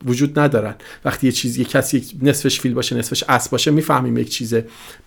[0.06, 0.76] وجود ندارن.
[1.06, 4.56] وقتی یه چیز یه کسی نصفش فیل باشه نصفش اسب باشه می‌فهمیم یک چیز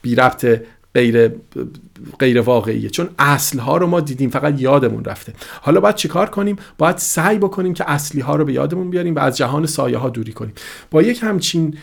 [0.02, 0.60] بی ربط
[0.94, 1.28] غیر
[2.18, 2.90] غیر واقعیه.
[2.90, 5.32] چون اصل ها رو ما دیدیم فقط یادمون رفته.
[5.60, 9.18] حالا باید چیکار کنیم؟ باید سعی بکنیم که اصلی ها رو به یادمون بیاریم و
[9.18, 10.52] از جهان سایه ها دوری کنیم.
[10.90, 11.74] با یک همچین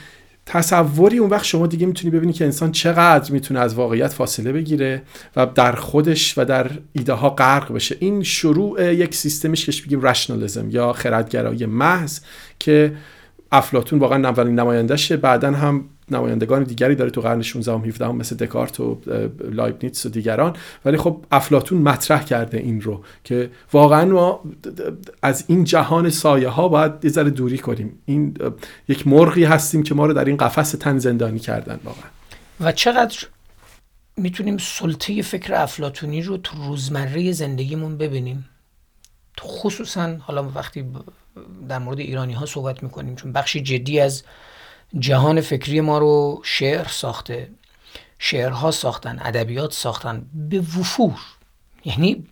[0.50, 5.02] تصوری اون وقت شما دیگه می‌تونی ببینی که انسان چقدر می‌تونه از واقعیت فاصله بگیره
[5.36, 7.98] و در خودش و در ایده ها غرق بشه.
[8.00, 12.20] این شروع یک سیستمیش که بگیم رشنالیزم یا خردگرایی محض
[12.60, 12.94] که
[13.52, 15.18] افلاتون واقعا اولین نمایندهشه.
[15.18, 19.00] بعدا هم نمایندگان دیگری داره تو قرن 16 و 17 مثل دکارت و
[19.52, 20.56] لایبنیتس و دیگران.
[20.86, 24.44] ولی خب افلاتون مطرح کرده این رو که واقعا ما
[25.22, 28.00] از این جهان سایه ها باید یه ذره دوری کنیم.
[28.06, 28.38] این
[28.88, 32.10] یک مرغی هستیم که ما رو در این قفس تن زندانی کردن واقعا.
[32.60, 33.18] و چقدر
[34.18, 38.50] می‌تونیم سلطه فکر افلاتونی رو تو روزمره زندگیمون ببینیم؟
[39.40, 40.86] خصوصا حالا وقتی
[41.70, 44.24] در مورد ایرانی ها صحبت می‌کنیم چون بخشی جدی از
[45.00, 47.50] جهان فکری ما رو شعر ساخته.
[48.20, 51.20] شعرها ساختن ادبیات ساختن به وفور.
[51.86, 52.28] یعنی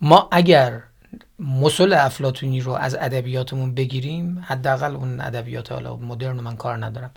[0.00, 0.82] ما اگر
[1.38, 7.10] مسل افلاتونی رو از ادبیاتمون بگیریم حداقل اون ادبیات حالا مدرن من کار ندارم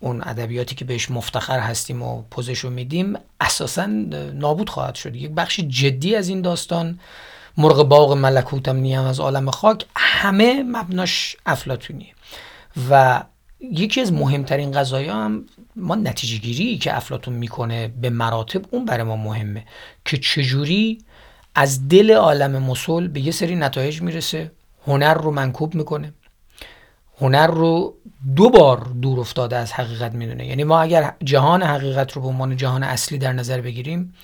[0.00, 5.16] اون ادبیاتی که بهش مفتخر هستیم و پوزش رو میدیم اساسا نابود خواهد شد.
[5.16, 6.98] یک بخش جدی از این داستان
[7.58, 12.14] مرغ باغ ملکوتم نیم از عالم خاک همه مبناش افلاتونیه
[12.90, 13.22] و
[13.60, 19.02] یکی از مهمترین قضایا هم ما نتیجه گیری که افلاتون می‌کنه به مراتب اون برای
[19.02, 19.64] ما مهمه
[20.04, 20.98] که چجوری
[21.54, 24.52] از دل عالم مسل به یه سری نتایج می‌رسه.
[24.86, 26.12] هنر رو منکوب می‌کنه.
[27.20, 27.94] هنر رو
[28.36, 30.46] دو بار دور افتاده از حقیقت می‌دونه.
[30.46, 34.14] یعنی ما اگر جهان حقیقت رو به عنوان جهان اصلی در نظر بگیریم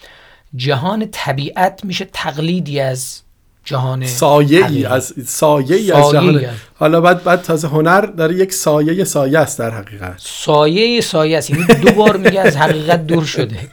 [0.56, 3.20] جهان طبیعت میشه تقلیدی از
[3.64, 8.52] جهان سایه ای از سایه ای از جهان حالا بعد بعد تازه هنر داره یک
[8.52, 10.14] سایه سایه است در حقیقت.
[10.18, 11.50] سایه سایه است.
[11.50, 13.68] یعنی دو بار میگه از حقیقت دور شده.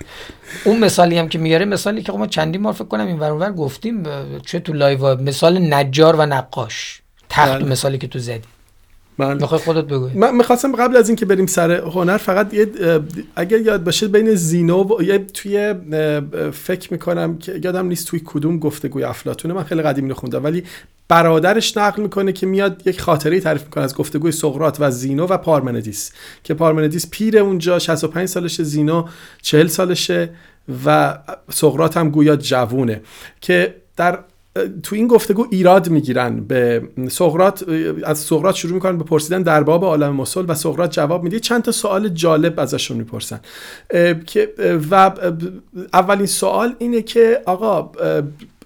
[0.64, 3.52] اون مثالی هم که میاره مثالی که ما چندی بار فکر کنم این ور اون‌ور
[3.52, 4.04] گفتیم
[4.46, 7.02] چه تو live مثال نجار و نقاش.
[7.30, 7.66] تخت بله.
[7.66, 8.42] مثالی که تو زدی.
[9.18, 10.10] من خودت بگو.
[10.16, 12.68] من می‌خواستم قبل از اینکه بریم سر هنر فقط یه
[13.36, 15.74] اگر یاد باشه بین زینو و یه توی
[16.52, 20.64] فکر می‌کنم که یادم نیست توی کدوم گفتگوی افلاطونه من خیلی قدیمی رو خوندم ولی
[21.08, 25.38] برادرش نقل می‌کنه که میاد یک خاطره تعریف می‌کنه از گفتگوی سقراط و زینو و
[25.38, 26.12] پارمنیدس
[26.44, 29.08] که پارمنیدس پیر اونجا 65 سالشه زینو
[29.42, 30.30] 40 سالشه
[30.86, 31.18] و
[31.50, 33.02] سقراط هم گویا جوونه
[33.42, 34.20] که در
[34.84, 37.64] تو این گفتگو ایراد می‌گیرن به سقراط
[38.04, 41.40] از سقراط شروع می‌کنن به پرسیدن در باب عالم مثل و سقراط جواب میده.
[41.40, 43.40] چند تا سوال جالب ازشون می‌پرسن.
[44.26, 44.54] که
[44.92, 45.12] و
[45.94, 47.92] اولین سوال اینه که آقا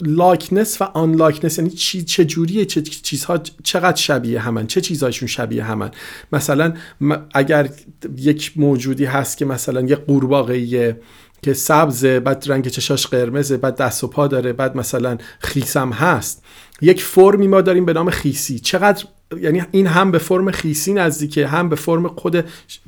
[0.01, 5.63] likeness و unlikeness یعنی چی چه جوریه چه چیزها چقدر شبیه همن چه چیزهایشون شبیه
[5.63, 5.91] همن؟
[6.33, 6.73] مثلا
[7.33, 7.69] اگر
[8.17, 10.97] یک موجودی هست که مثلا یه قورباغه
[11.45, 16.43] که سبزه بعد رنگ چشاش قرمزه بعد دست و پا داره بعد مثلا خیسم هست.
[16.81, 18.59] یک فرمی ما داریم به نام خیسی.
[18.59, 19.05] چقدر
[19.41, 22.45] یعنی این هم به فرم خیسی نزدیکه هم به فرم خود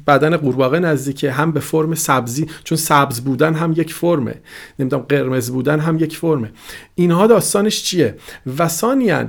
[0.07, 2.47] بدن قورباغه نزدیکه هم به فرم سبزی.
[2.63, 4.35] چون سبز بودن هم یک فرمه.
[4.79, 6.51] نمی‌دونم قرمز بودن هم یک فرمه.
[6.95, 8.17] اینها داستانش چیه؟
[8.57, 9.27] و ثانیاً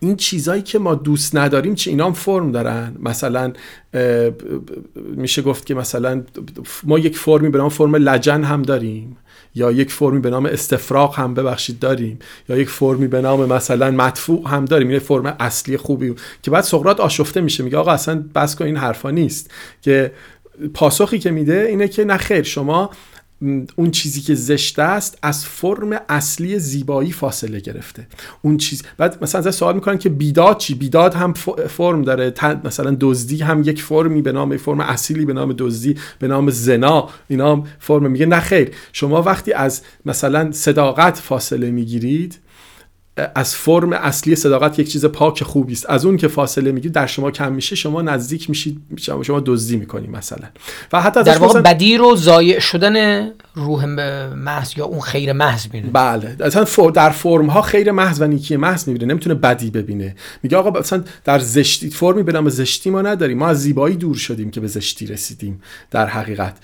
[0.00, 2.96] این چیزایی که ما دوست نداریم چه اینا هم فرم دارن.
[3.02, 3.52] مثلا
[4.94, 6.22] میشه گفت که مثلا
[6.84, 9.16] ما یک فرمی به نام فرم لجن هم داریم.
[9.54, 12.18] یا یک فرمی به نام استفراغ هم ببخشید داریم.
[12.48, 14.88] یا یک فرمی به نام مثلا مدفوع هم داریم.
[14.88, 17.62] این فرم اصلی خوبی که بعد سقراط آشفته میشه.
[17.62, 19.50] میگه آقا اصلا بس کن این حرفا نیست.
[19.82, 20.12] که
[20.74, 22.90] پاسخی که میده اینه که نه خیر شما
[23.76, 28.06] اون چیزی که زشته است از فرم اصلی زیبایی فاصله گرفته.
[28.42, 31.32] اون چیز بعد مثلا از سوال می‌کنن که بیداد چی؟ بیداد هم
[31.68, 32.34] فرم داره.
[32.64, 37.08] مثلا دزدی هم یک فرمی به نام فرم اصلی به نام دزدی به نام زنا
[37.28, 38.26] اینا هم فرم میگه.
[38.26, 38.70] نه خیر.
[38.92, 42.38] شما وقتی از مثلا صداقت فاصله می‌گیرید
[43.34, 45.90] از فرم اصلی صداقت یک چیز پاک خوبی است.
[45.90, 47.76] از اون که فاصله می‌گیرید در شما کم میشه.
[47.76, 48.80] شما نزدیک میشید
[49.22, 50.48] شما دزدی می‌کنید مثلا.
[50.92, 53.84] و حتی در واقع بدی رو ضایع شدن روح
[54.34, 56.36] محض یا اون خیر محض می‌بینه بله.
[56.40, 59.06] اصلا در فرم ها خیر محض و نیکی محض می‌بینه.
[59.06, 60.14] نمی‌تونه بدی ببینه.
[60.42, 63.38] میگه آقا مثلا در زشتی فرمی به نام زشتی ما نداریم.
[63.38, 66.56] ما از زیبایی دور شدیم که به زشتی رسیدیم در حقیقت.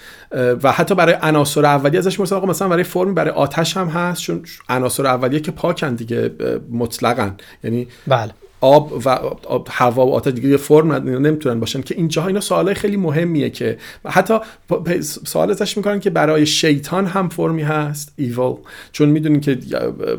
[0.63, 4.23] و حتی برای عناصر اولیه ازش مثلا آقا مثلا برای فرمی برای آتش هم هست؟
[4.23, 6.31] چون عناصر اولیه که پاکن دیگه.
[6.71, 7.31] مطلقا.
[7.65, 8.33] یعنی بله.
[8.61, 9.19] آب و
[9.69, 13.79] هوا و آتش دیگه یه فرم نمی‌تونن باشن که اینجاها اینا سوالای خیلی مهمیه که
[14.05, 14.35] حتی
[15.03, 18.55] سوال ازش می‌کنن که برای شیطان هم فرمی هست ایول
[18.93, 19.55] چون می‌دونین که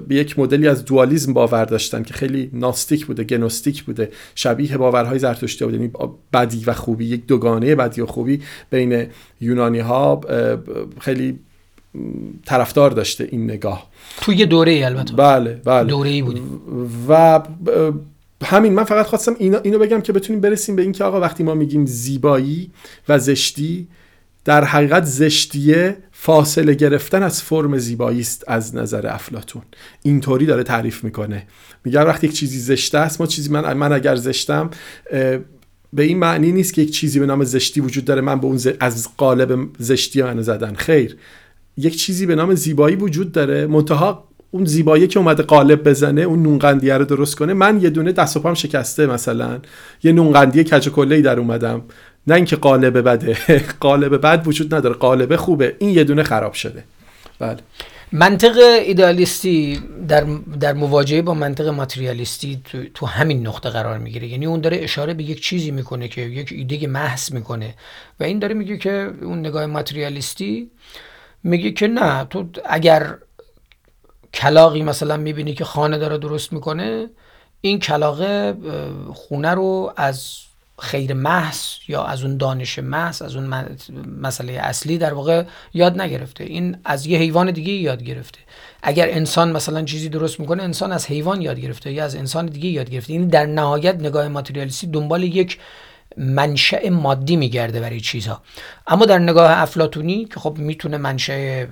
[0.07, 5.19] به یک مدلی از دوالیزم باور داشتن که خیلی ناستیک بوده گنوستیک بوده شبیه باورهای
[5.19, 5.77] زرتشتی بوده.
[5.77, 5.91] یعنی
[6.33, 9.07] بدی و خوبی یک دوگانه بدی و خوبی بین
[9.41, 10.21] یونانی ها
[10.99, 11.39] خیلی
[12.45, 13.89] طرفدار داشته این نگاه.
[14.21, 15.13] توی دوره البته.
[15.13, 15.89] بله بله.
[15.89, 16.23] دوره ای
[17.09, 17.41] و
[18.45, 21.53] همین من فقط خواستم اینو, اینو بگم که بتونیم برسیم به اینکه آقا وقتی ما
[21.53, 22.71] میگیم زیبایی
[23.09, 23.87] و زشتی
[24.45, 29.61] در حقیقت زشتیه فاصله گرفتن از فرم زیبایی است از نظر افلاتون
[30.01, 31.47] اینطوری داره تعریف می‌کنه.
[31.83, 34.69] میگه وقتی یک چیزی زشته است ما چیزی من من اگر زشتم
[35.93, 38.59] به این معنی نیست که یک چیزی به نام زشتی وجود داره من به اون
[38.79, 40.73] از قالب زشتی من زدن.
[40.73, 41.17] خیر.
[41.77, 43.67] یک چیزی به نام زیبایی وجود داره.
[43.67, 47.53] منتها اون زیبایی که اومده قالب بزنه اون نونقندیه رو درست کنه.
[47.53, 49.59] من یه دونه دست و پام شکسته مثلا.
[50.03, 51.81] یه نونقندی کج کله در اومدم.
[52.27, 53.37] نه اینکه قالب بده.
[53.79, 54.95] قالب بد وجود نداره.
[54.95, 55.75] قالب خوبه.
[55.79, 56.83] این یه دونه خراب شده.
[57.39, 57.57] بله.
[58.11, 60.25] منطق ایدالیستی در,
[60.59, 64.27] در مواجهه با منطق ماتریالیستی تو, تو همین نقطه قرار می‌گیره.
[64.27, 67.73] یعنی اون داره اشاره به یک چیزی می‌کنه که یک ایده محض می‌کنه.
[68.19, 70.69] و این داره میگه که اون نگاه ماتریالیستی
[71.47, 73.15] میگه که نه تو اگر
[74.33, 77.09] کلاقی مثلا می‌بینی که خانه داره درست می‌کنه
[77.61, 78.53] این کلاقه
[79.13, 80.37] خونه رو از
[80.79, 83.67] خیر محض یا از اون دانش محض از اون
[84.21, 85.43] مسئله اصلی در واقع
[85.73, 86.43] یاد نگرفته.
[86.43, 88.39] این از یه حیوان دیگه یاد گرفته.
[88.83, 92.69] اگر انسان مثلا چیزی درست می‌کنه انسان از حیوان یاد گرفته یا از انسان دیگه
[92.69, 93.13] یاد گرفته.
[93.13, 95.59] این در نهایت نگاه ماتریالیستی دنبال یک
[96.17, 98.41] منشأ مادی میگرده برای چیزها
[98.87, 101.65] اما در نگاه افلاتونی که خب می‌تونه منشأ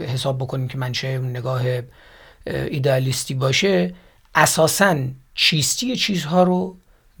[0.00, 1.62] حساب بکنیم که منشأ نگاه
[2.46, 3.94] ایدالیستی باشه
[4.34, 4.96] اساسا
[5.34, 6.76] چیستی چیزها رو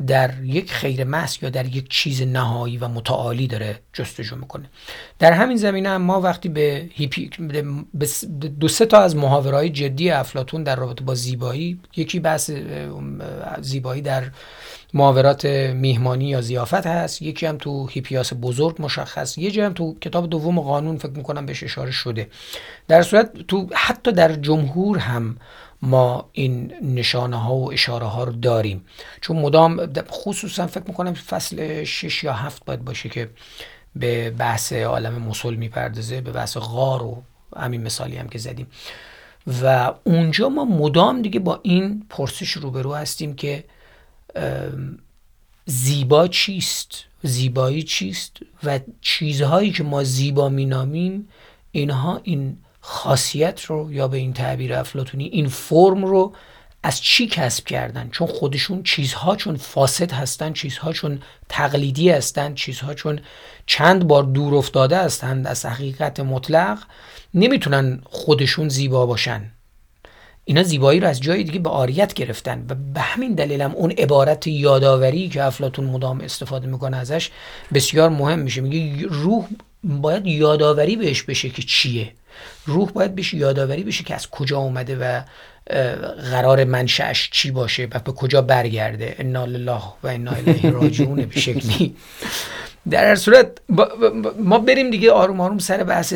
[0.06, 4.70] در یک خیر محض یا در یک چیز نهایی و متعالی داره جستجو می‌کنه.
[5.18, 7.30] در همین زمینه ما وقتی به, هیپی
[7.94, 8.06] به
[8.60, 12.50] دو سه تا از محاورهای جدی افلاتون در رابطه با زیبایی یکی بحث
[13.60, 14.24] زیبایی در
[14.94, 17.22] محاورات میهمانی یا زیافت هست.
[17.22, 21.62] یکی هم تو هیپیاس بزرگ مشخص یه هم تو کتاب دوم قانون فکر می‌کنم بهش
[21.62, 22.28] اشاره شده.
[22.88, 25.36] در صورت تو حتی در جمهور هم
[25.82, 28.84] ما این نشانه ها و اشاره ها رو داریم.
[29.20, 33.30] چون مدام خصوصا فکر می‌کنم فصل 6 یا 7 باید باشه که
[33.96, 37.22] به بحث عالم مسل می‌پردازه به بحث غار و
[37.56, 38.66] همین مثالی هم که زدیم.
[39.62, 43.64] و اونجا ما مدام دیگه با این پرسش روبرو هستیم که
[45.66, 51.28] زیبا چیست؟ زیبایی چیست؟ و چیزهایی که ما زیبا مینامیم
[51.72, 56.32] اینها این خاصیت رو یا به این تعبیر افلاتونی این فرم رو
[56.82, 62.94] از چی کسب کردن؟ چون خودشون چیزها چون فاسد هستن چیزها چون تقلیدی هستند چیزها
[62.94, 63.20] چون
[63.66, 66.78] چند بار دور افتاده هستند از حقیقت مطلق
[67.34, 69.53] نمی‌تونن خودشون زیبا باشن.
[70.44, 73.90] اینا زیبایی رو از جای دیگه به آریت گرفتن و به همین دلیل هم اون
[73.90, 77.30] عبارت یادآوری که افلاتون مدام استفاده می‌کنه ازش
[77.74, 78.60] بسیار مهم میشه.
[78.60, 79.46] میگه روح
[79.84, 82.12] باید یادآوری بهش بشه که چیه.
[82.66, 85.22] روح باید بشه یادآوری بشه که از کجا اومده و
[86.30, 89.14] قرار منشأش چی باشه و به کجا برگرده.
[89.18, 91.96] انا لله و انا الیه راجعون به شکلی.
[92.90, 93.48] در هر صورت
[94.38, 96.14] ما بریم دیگه آروم آروم سر بحث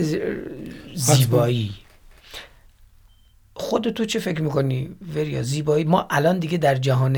[0.94, 1.70] زیبایی.
[3.60, 7.16] خود تو چه فکر می‌کنی وریا؟ زیبایی؟ ما الان دیگه در جهان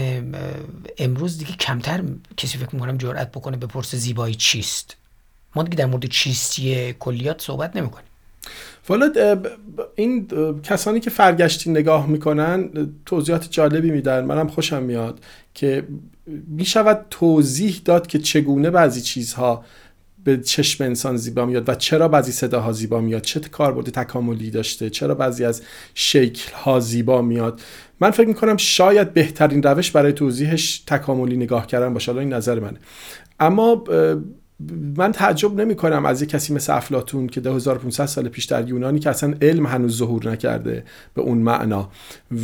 [0.99, 2.03] امروز دیگه کمتر
[2.37, 4.97] کسی فکر می‌کنم جرأت بکنه بپرسه زیبایی چیست.
[5.55, 8.07] ما دیگه در مورد چیستی کلیات صحبت نمی‌کنیم.
[8.89, 9.13] والا
[9.95, 10.29] این
[10.63, 12.71] کسانی که فرگشتی نگاه می‌کنن
[13.07, 14.25] توضیحات جالبی میدن.
[14.25, 15.21] منم خوشم میاد
[15.55, 15.87] که
[16.47, 19.65] می‌شود توضیح داد که چگونه بعضی چیزها
[20.25, 24.91] به چشم انسان زیبا میاد و چرا بعضی صداها زیبا میاد؟ چه کاربرد تکاملی داشته؟
[24.91, 25.63] چرا بعضی از
[25.95, 27.61] شکل ها زیبا میاد؟
[28.01, 32.17] من فکر می‌کنم شاید بهترین روش برای توضیحش تکاملی نگاه کردن باشه.
[32.17, 32.79] این نظر منه.
[33.41, 33.85] اما
[34.97, 38.99] من تعجب نمی کنم از یک کسی مثل افلاتون که 2500 سال پیش در یونانی
[38.99, 40.85] که اصلا علم هنوز ظهور نکرده
[41.15, 41.91] به اون معنا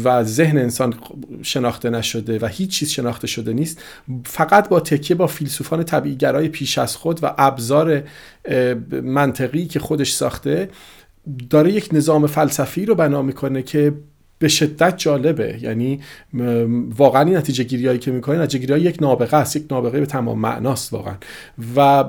[0.04, 0.94] و ذهن انسان
[1.42, 3.82] شناخته نشده و هیچ چیز شناخته شده نیست.
[4.24, 8.02] فقط با تکیه با فیلسوفان طبیعیگرای پیش از خود و ابزار
[9.02, 10.68] منطقی که خودش ساخته
[11.50, 13.94] داره یک نظام فلسفی رو بنا می‌کنه که
[14.38, 15.58] به شدت جالبه.
[15.62, 16.00] یعنی
[16.96, 20.06] واقعا این نتیجه گیری هایی که می‌کنه نتیجه گیری یک نابغه است یک نابغه به
[20.06, 21.14] تمام معناست واقعا.
[21.76, 22.04] و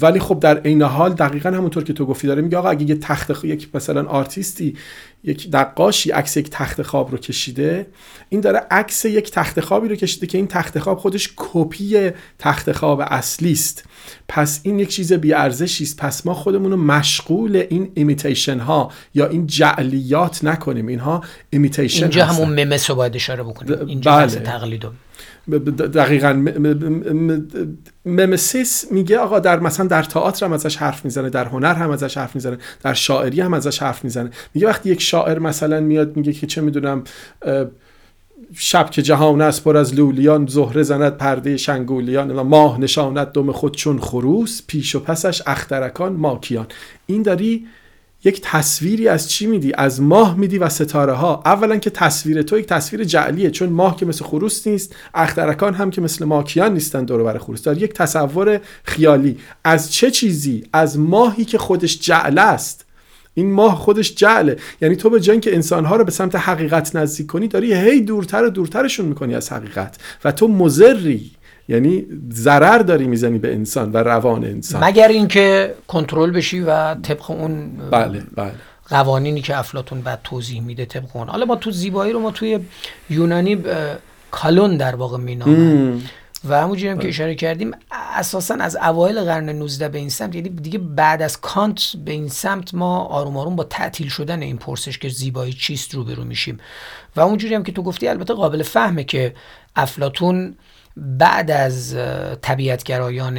[0.00, 2.94] ولی خب در عین حال دقیقا همونطور که تو گفتی داره میگه آقا اگه یه
[2.94, 4.76] تخت یک مثلا آرتیستی
[5.24, 7.86] یک نقاشی عکس یک تخت خواب رو کشیده.
[8.28, 12.72] این داره عکس یک تخت خوابی رو کشیده که این تخت خواب خودش کپی تخت
[12.72, 13.84] خواب اصلی است.
[14.28, 15.96] پس این یک چیز بی ارزشی است.
[15.96, 20.86] پس ما خودمون رو مشغول این imitation ها یا این جعلیات نکنیم.
[20.86, 23.86] اینها imitation اینجا همون mimesis رو باید اشاره بکنیم.
[23.86, 24.26] اینجا بله.
[24.26, 24.84] تقلید
[25.94, 26.44] دقیقا
[28.04, 32.18] mimesis میگه آقا در مثلا در تئاتر هم ازش حرف می‌زنه در هنر هم ازش
[32.18, 34.30] حرف می‌زنه در شاعری هم ازش حرف می‌زنه.
[34.54, 37.04] میگه وقتی یک شاعر مثلا میاد میگه که چه می‌دونم
[38.54, 43.76] شب که جهان است پر از لولیان زهره زند پرده شنگولیان ماه نشاند دم خود
[43.76, 46.66] چون خروس پیش و پسش اخترکان ماکیان.
[47.06, 47.66] این داری
[48.24, 52.58] یک تصویری از چی میدی؟ از ماه میدی و ستاره ها اولا که تصویر تو
[52.58, 57.04] یک تصویر جعلیه چون ماه که مثل خروس نیست اخترکان هم که مثل ماکیان نیستن
[57.04, 57.62] دور بر خروس.
[57.62, 59.38] داری یک تصور خیالی.
[59.64, 62.84] از چه چیزی؟ از ماهی که خودش جعل است.
[63.34, 64.56] این ماه خودش جعله.
[64.80, 68.44] یعنی تو به جای که انسانها رو به سمت حقیقت نزدیک کنی داری هی دورتر
[68.44, 69.96] و دورترشون می‌کنی از حقیقت.
[70.24, 71.30] و تو مزری
[71.68, 74.84] یعنی ضرر داری می‌زنی به انسان و روان انسان.
[74.84, 78.52] مگر اینکه کنترل بشی و طبق اون بله بله.
[78.88, 81.28] قوانینی که افلاتون بعد توضیح میده طبق اون.
[81.28, 82.58] حالا ما تو زیبایی رو ما توی
[83.10, 83.58] یونانی
[84.30, 86.00] کالون در واقع مینامن.
[86.48, 90.48] و همونجوری هم که اشاره کردیم اساسا از اوایل قرن 19 به این سمت یعنی
[90.48, 94.98] دیگه بعد از کانت به این سمت ما آروم آروم با تعطیل شدن این پرسش
[94.98, 96.58] که زیبایی چیست روبرو میشیم.
[97.16, 99.34] و اونجوری هم که تو گفتی البته قابل فهمه که
[99.76, 100.56] افلاتون
[100.98, 101.96] بعد از
[102.42, 103.38] طبیعتگرایان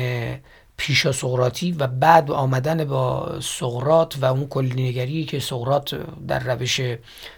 [0.80, 5.96] پیشا سقراطی و بعد آمدن با سقرات و اون کلینگری که سقرات
[6.28, 6.82] در روش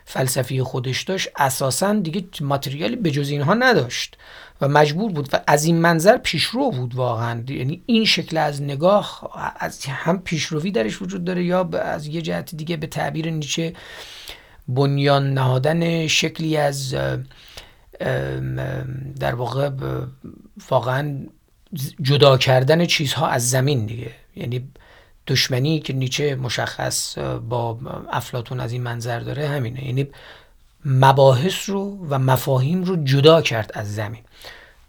[0.05, 4.17] فلسفی خودش داشت اساسا دیگه ماتریالی به جز اینها نداشت
[4.61, 7.43] و مجبور بود و از این منظر پیشرو بود واقعا.
[7.47, 12.55] یعنی این شکل از نگاه از هم پیشروی درش وجود داره یا از یه جهت
[12.55, 13.73] دیگه به تعبیر نیچه
[14.67, 16.95] بنیان نهادن شکلی از
[19.19, 19.69] در واقع
[20.69, 21.15] واقعا
[22.01, 24.11] جدا کردن چیزها از زمین دیگه.
[24.35, 24.67] یعنی
[25.27, 27.79] دشمنی که نیچه مشخص با
[28.11, 29.85] افلاتون از این منظر داره همینه.
[29.85, 30.07] یعنی
[30.85, 34.21] مباحث رو و مفاهیم رو جدا کرد از زمین.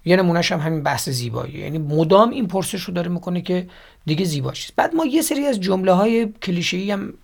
[0.04, 1.58] یه نمونهش هم همین بحث زیبایی.
[1.58, 3.68] یعنی مدام این پرسش رو داره می‌کنه که
[4.06, 4.76] دیگه زیبا چیست.
[4.76, 7.14] بعد ما یه سری از جمله های کلیشه‌ای هم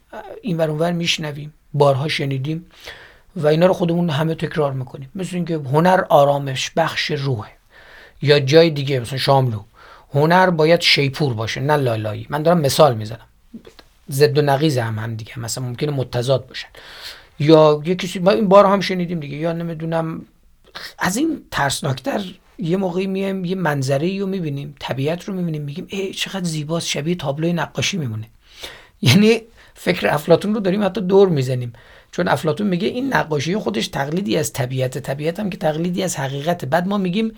[0.43, 1.55] این اونور میشنویم.
[1.74, 2.66] بارها شنیدیم.
[3.39, 5.11] و اینا رو خودمون همه تکرار می‌کنیم.
[5.14, 7.51] مثل اینکه هنر آرامش بخش روحه
[8.22, 9.61] یا جای دیگه مثلا شاملو.
[10.14, 12.26] هنر باید شیپور باشه نه لالایی.
[12.30, 13.26] من دارم مثال می‌زنم.
[14.11, 15.39] ضد و نقیز هم هم دیگه.
[15.39, 16.68] مثلا ممکنه متضاد باشن.
[17.39, 19.36] یا یه کسی این بار هم شنیدیم دیگه.
[19.36, 20.26] یا نمی‌دونم
[20.99, 22.24] از این ترسناکتر
[22.59, 26.86] یه موقعی میایم یه منظره رو می‌بینیم طبیعت رو می‌بینیم میگیم ای چقدر زیباست.
[26.86, 28.26] شبیه تابلوی نقاشی میمونه.
[29.03, 29.41] یعنی
[29.74, 31.72] فکر افلاتون رو داریم حتی دور می‌زنیم.
[32.13, 36.65] چون افلاتون میگه این نقاشی خودش تقلیدی از طبیعت طبیعت هم که تقلیدی از حقیقت.
[36.65, 37.33] بعد ما میگیم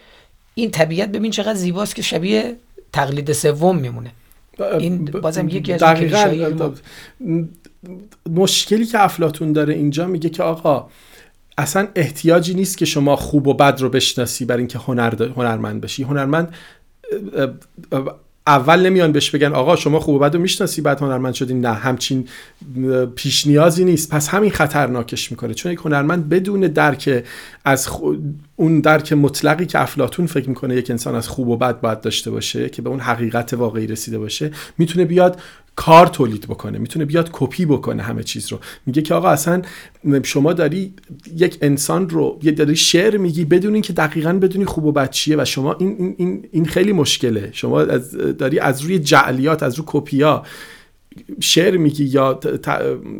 [0.54, 2.56] این طبیعت ببین چقدر زیباست که شبیه
[2.92, 4.12] تقلید سوم میمونه.
[4.78, 5.82] این بازم یکی از
[8.30, 10.88] مشکلی که افلاتون داره اینجا میگه که آقا
[11.58, 16.02] اصلا احتیاجی نیست که شما خوب و بد رو بشناسی برای اینکه هنر هنرمند بشی.
[16.02, 16.54] هنرمند
[18.46, 21.72] اول نمیان بهش بگن آقا شما خوب و بد رو می‌شناسی بعد هنرمند شدی نه
[21.72, 22.28] همچین
[23.14, 24.10] پیش نیازی نیست.
[24.10, 25.54] پس همین خطرناکش می‌کنه.
[25.54, 27.24] چون یک هنرمند بدون درک
[27.64, 27.88] از
[28.56, 32.30] اون درک مطلقی که افلاتون فکر می‌کنه یک انسان از خوب و بد باید داشته
[32.30, 35.40] باشه که به اون حقیقت واقعی رسیده باشه می‌تونه بیاد
[35.80, 38.58] کار تولید بکنه می‌تونه بیاد کپی بکنه همه چیز رو.
[38.86, 39.62] میگه که آقا اصلا
[40.22, 40.94] شما داری
[41.36, 45.36] یک انسان رو یه داری شعر میگی بدون اینکه دقیقا بدونی خوب و بد چیه
[45.38, 47.50] و شما این, این, این خیلی مشکله.
[47.52, 47.84] شما
[48.38, 50.42] داری از روی جعلیات از روی کپیا
[51.40, 52.40] شعر میگی یا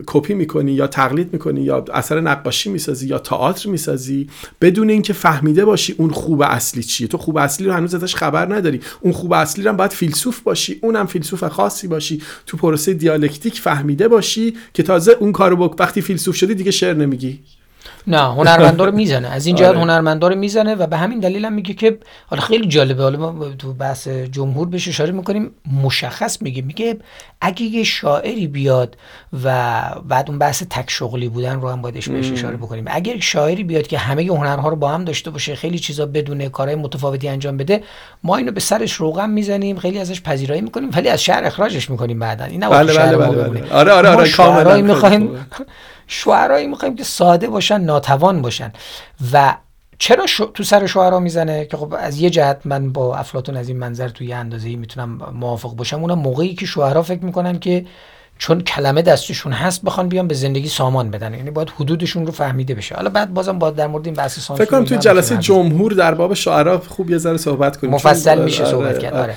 [0.06, 4.28] کپی می‌کنی یا تقلید می‌کنی یا اثر نقاشی می‌سازی یا تئاتر می‌سازی
[4.60, 7.08] بدون اینکه فهمیده باشی اون خوب اصلی چیه.
[7.08, 8.80] تو خوب اصلی رو هنوز ازش خبر نداری.
[9.00, 12.22] اون خوب اصلی رو هم باید فیلسوف باشی اونم فیلسوف خاصی باشی.
[12.46, 17.38] تو پروسه دیالکتیک فهمیده باشی که تازه اون کارو وقتی فیلسوف شدی دیگه شعر نمیگی.
[18.06, 19.28] نه هنرمندا رو می‌زنه.
[19.28, 19.78] از این جهت آره.
[19.78, 23.02] هنرمندا رو می‌زنه و به همین دلیل هم میگه که حالا خیلی جالبه.
[23.02, 25.50] حالا ما تو بحث جمهور بهش اشاره می‌کنیم
[25.82, 26.96] مشخص میگه میگه
[27.40, 28.96] اگه یه شاعری بیاد
[29.44, 32.84] و بعد اون بحث تک شغلی بودن رو هم بایدش بهش اشاره بکنیم.
[32.86, 36.76] اگر شاعری بیاد که همه هنرها رو با هم داشته باشه خیلی چیزا بدونه کارهای
[36.76, 37.82] متفاوتی انجام بده
[38.24, 42.18] ما اینو به سرش روغن می‌زنیم خیلی ازش پذیرایی می‌کنیم ولی از شهر اخراجش می‌کنیم
[42.18, 42.44] بعدا.
[42.44, 43.72] این بله بله بله, بله.
[43.72, 45.46] آره آره آره کاملا می‌خوایم
[46.12, 48.72] شعرایی می‌خوایم که ساده باشن ناتوان باشن.
[49.32, 49.54] و
[49.98, 53.78] چرا تو سر شعرا می‌زنه؟ که خب از یه جهت من با افلاتون از این
[53.78, 56.00] منظر توی یه اندازه‌ای می‌تونم موافق باشم.
[56.00, 57.86] اونم موقعی که شعرا فکر می‌کنن که
[58.38, 61.34] چون کلمه دستشون هست بخوان بیان به زندگی سامان بدن.
[61.34, 62.94] یعنی باید حدودشون رو فهمیده بشه.
[62.94, 66.14] حالا بعد بازم با در مورد این بحث سانسور فکر کنم تو جلسه جمهور در
[66.14, 67.92] باب شعرا خوب یه ذره صحبت کنیم.
[67.92, 69.14] مفصل میشه صحبت آره، کرد.
[69.14, 69.36] آره.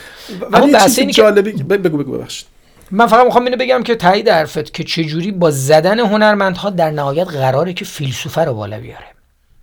[0.51, 2.47] ولی بحث جالبی بگو بگو ببخشید.
[2.95, 7.27] من فقط می‌خوام اینو بگم که تایید حرفت که چجوری با زدن هنرمندها در نهایت
[7.27, 9.05] قراره که فیلسوفه رو بالا بیاره.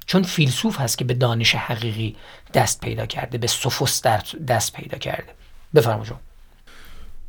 [0.06, 2.16] چون فیلسوف هست که به دانش حقیقی
[2.54, 4.02] دست پیدا کرده به سوفوس
[4.48, 5.28] دست پیدا کرده.
[5.74, 6.20] بفرما شما.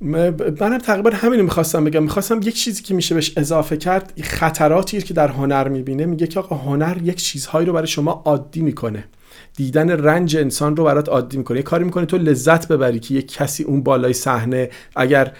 [0.02, 2.04] منم تقریبا همین می‌خواستم بگم.
[2.04, 6.40] می‌خواستم یک چیزی که میشه بهش اضافه کرد خطراتی که در هنر می‌بینه میگه که
[6.40, 9.04] آقا هنر یک چیزهایی رو برای شما عادی می‌کنه.
[9.56, 11.58] دیدن رنج انسان رو برات عادی می‌کنه.
[11.58, 15.32] یه کاری می‌کنه تو لذت ببری که یک کسی اون بالای صحنه اگر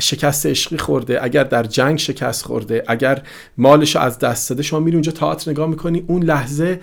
[0.00, 3.22] شکست عشقی خورده اگر در جنگ شکست خورده اگر
[3.58, 6.80] مالش از دست داده شما میری اونجا تئاتر نگاه می‌کنی اون لحظه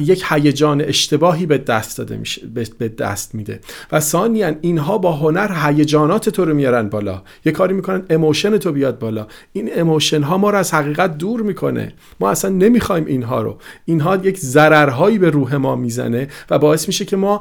[0.00, 2.42] یک هیجان اشتباهی به دست داده میشه
[2.78, 3.60] به دست میده.
[3.92, 7.22] و ثانیا اینها با هنر هیجانات تو رو میارن بالا.
[7.44, 9.26] یه کاری می‌کنن emotion تو بیاد بالا.
[9.52, 11.92] این emotion ها ما رو از حقیقت دور می‌کنه.
[12.20, 13.58] ما اصلا نمی‌خوایم اینها رو.
[13.84, 17.40] اینها یک ضررهایی به روح ما می‌زنه و باعث میشه که ما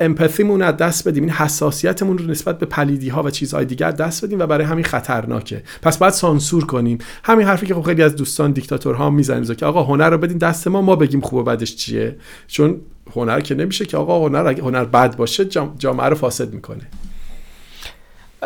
[0.00, 1.22] empathy مون از دست بدیم.
[1.22, 4.84] این حساسیتمون رو نسبت به پلیدی ها و چیزهای دیگر دست بدیم و برای همین
[4.84, 5.62] خطرناکه.
[5.82, 6.98] پس باید سانسور کنیم.
[7.24, 10.68] همین حرفی که خب خیلی از دوستان دیکتاتورها می‌زنیم که آقا هنر رو بدین دست
[10.68, 12.16] ما ما بگیم خوب و بدش چیه.
[12.46, 12.80] چون
[13.14, 15.44] هنر که نمیشه که آقا هنر اگه هنر بد باشه
[15.78, 16.82] جامعه رو فاسد می‌کنه.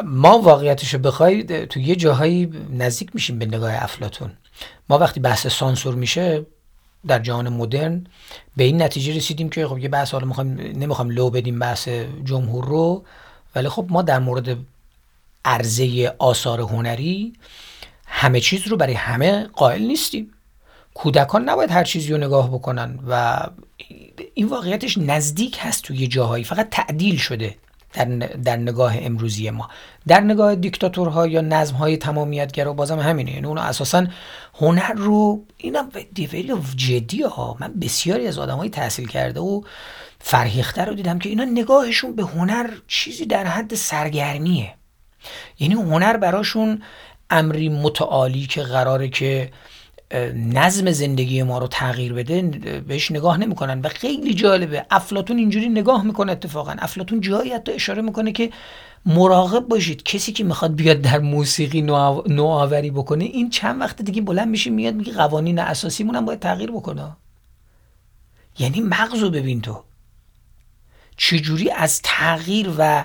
[0.04, 4.30] ما واقعیتش رو بخوای تو یه جاهایی نزدیک میشیم به نگاه افلاتون
[4.88, 6.46] ما وقتی بحث سانسور میشه
[7.06, 8.06] در جهان مدرن
[8.56, 11.88] به این نتیجه رسیدیم که خب یه بحث حالا می‌خوایم نمی‌خوایم لو بدیم بحث
[12.24, 13.04] جمهور رو
[13.54, 14.56] ولی خب ما در مورد
[15.44, 17.32] عرضه آثار هنری
[18.06, 20.30] همه چیز رو برای همه قائل نیستیم.
[20.94, 23.40] کودکان نباید هر چیزی رو نگاه بکنن و
[24.34, 27.56] این واقعیتش نزدیک هست توی جاهایی فقط تعدیل شده.
[27.94, 28.04] در,
[28.44, 29.68] در نگاه امروزی ما.
[30.06, 33.32] در نگاه دیکتاتورها یا نظم های تمامیتگرا بازم همینه.
[33.32, 34.06] یعنی اون اساسا
[34.54, 37.56] هنر رو اینم دیویلی جدی ها.
[37.60, 39.62] من بسیاری از آدم های تحصیل کرده و
[40.18, 44.74] فرهیخته رو دیدم که اینا نگاهشون به هنر چیزی در حد سرگرمیه.
[45.58, 46.82] یعنی هنر براشون
[47.30, 49.50] امری متعالی که قراره که
[50.34, 52.42] نظم زندگی ما رو تغییر بده
[52.80, 53.80] بهش نگاه نمی‌کنن.
[53.80, 56.74] و خیلی جالبه افلاتون اینجوری نگاه می‌کنه اتفاقا.
[56.78, 58.50] افلاتون جایی حتی اشاره می‌کنه که
[59.06, 60.02] مراقب باشید.
[60.02, 61.82] کسی که می‌خواد بیاد در موسیقی
[62.28, 66.70] نوآوری بکنه این چند وقت دیگه بلند میشه میاد میگه قوانین اساسی هم باید تغییر
[66.70, 67.16] بکنه.
[68.58, 69.82] یعنی مغزو ببین تو.
[71.16, 73.04] چجوری از تغییر و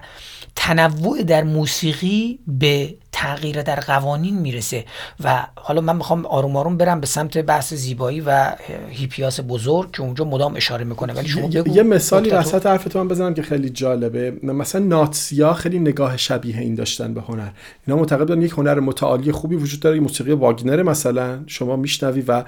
[0.56, 4.86] تنوع در موسیقی به تغییر در قوانین می‌رسه
[5.24, 8.52] و حالا من می‌خوام آروم آروم برم به سمت بحث زیبایی و
[8.90, 11.14] هیپیاس بزرگ که اونجا مدام اشاره می‌کنه.
[11.14, 14.34] ولی شما بگو یه مثالی وسط حرفتون بزنم که خیلی جالبه.
[14.44, 17.50] مثلا ناتسیا خیلی نگاه شبیه این داشتن به هنر.
[17.88, 21.40] اینا معتقد بودن یک هنر متعالی خوبی وجود داره موسیقی واگنر مثلا.
[21.48, 22.44] شما میشنوی و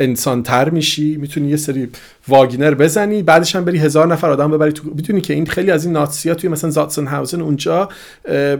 [0.00, 1.16] انسان تر میشی.
[1.16, 1.88] می‌تونی یه سری
[2.28, 3.22] واگنر بزنی.
[3.22, 6.34] بعدش هم بری هزار نفر آدم ببری تو می‌تونی که این خیلی از این ناتسیا
[6.34, 7.88] توی مثلا زاتسن هاوزن اونجا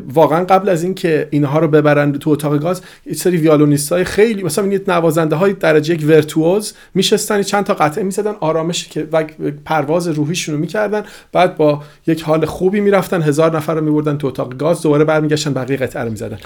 [0.09, 4.43] واقعا قبل از اینکه اینها رو ببرن تو اتاق گاز یه سری ویالونیست های خیلی
[4.43, 9.25] مثلا این نوازنده های درجه یک ورتوز میشستن چند تا قطعه می‌زدن آرامش که و
[9.65, 11.03] پرواز روحیشون رو می‌کردن.
[11.33, 15.55] بعد با یک حال خوبی می‌رفتن هزار نفر رو میبردن تو اتاق گاز دوباره برمیگشتن
[15.55, 16.39] بقیه قطعه رو می‌زدن.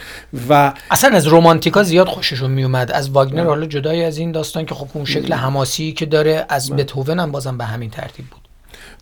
[0.49, 4.75] و اصلا از رومانتیکا زیاد خوششون میومد از واگنر حالا جدای از این داستان که
[4.75, 8.48] خب اون شکل حماسی که داره از بتهوون هم بازم به همین ترتیب بود.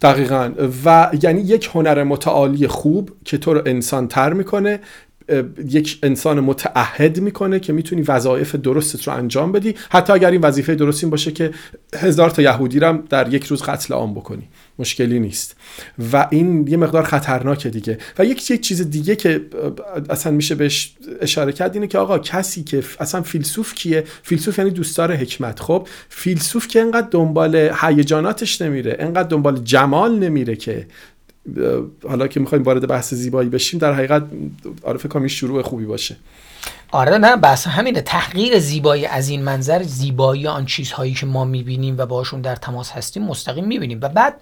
[0.02, 0.52] دقیقا.
[0.84, 4.80] و یعنی یک هنر متعالی خوب که تو رو انسان تر می‌کنه
[5.68, 9.74] یک انسان متعهد می‌کنه که می‌تونی وظایف درستت رو انجام بدی.
[9.90, 11.50] حتی اگر این وظیفه درست این باشه که
[11.94, 14.48] هزار تا یهودی رو در یک روز قتل عام بکنی.
[14.78, 15.56] مشکلی نیست.
[16.12, 17.98] و این یه مقدار خطرناکه دیگه.
[18.18, 19.40] و یک چیز دیگه که
[20.10, 24.70] اصلا میشه بهش اشاره کرد اینه که آقا کسی که اصلا فیلسوف کیه؟ فیلسوف یعنی
[24.70, 25.60] دوستدار حکمت.
[25.60, 30.86] خب فیلسوف که انقدر دنبال هیجاناتش نمیره انقدر دنبال جمال نمیره که
[32.08, 34.22] حالا که می‌خوایم وارد بحث زیبایی بشیم در حقیقت
[34.82, 36.16] فکر کنم شروع خوبی باشه.
[36.90, 38.00] آره نه بس همینه.
[38.00, 42.90] تحقیر زیبایی از این منظر زیبایی آن چیزهایی که ما می‌بینیم و باشون در تماس
[42.90, 43.98] هستیم مستقیم می‌بینیم.
[44.02, 44.40] و بعد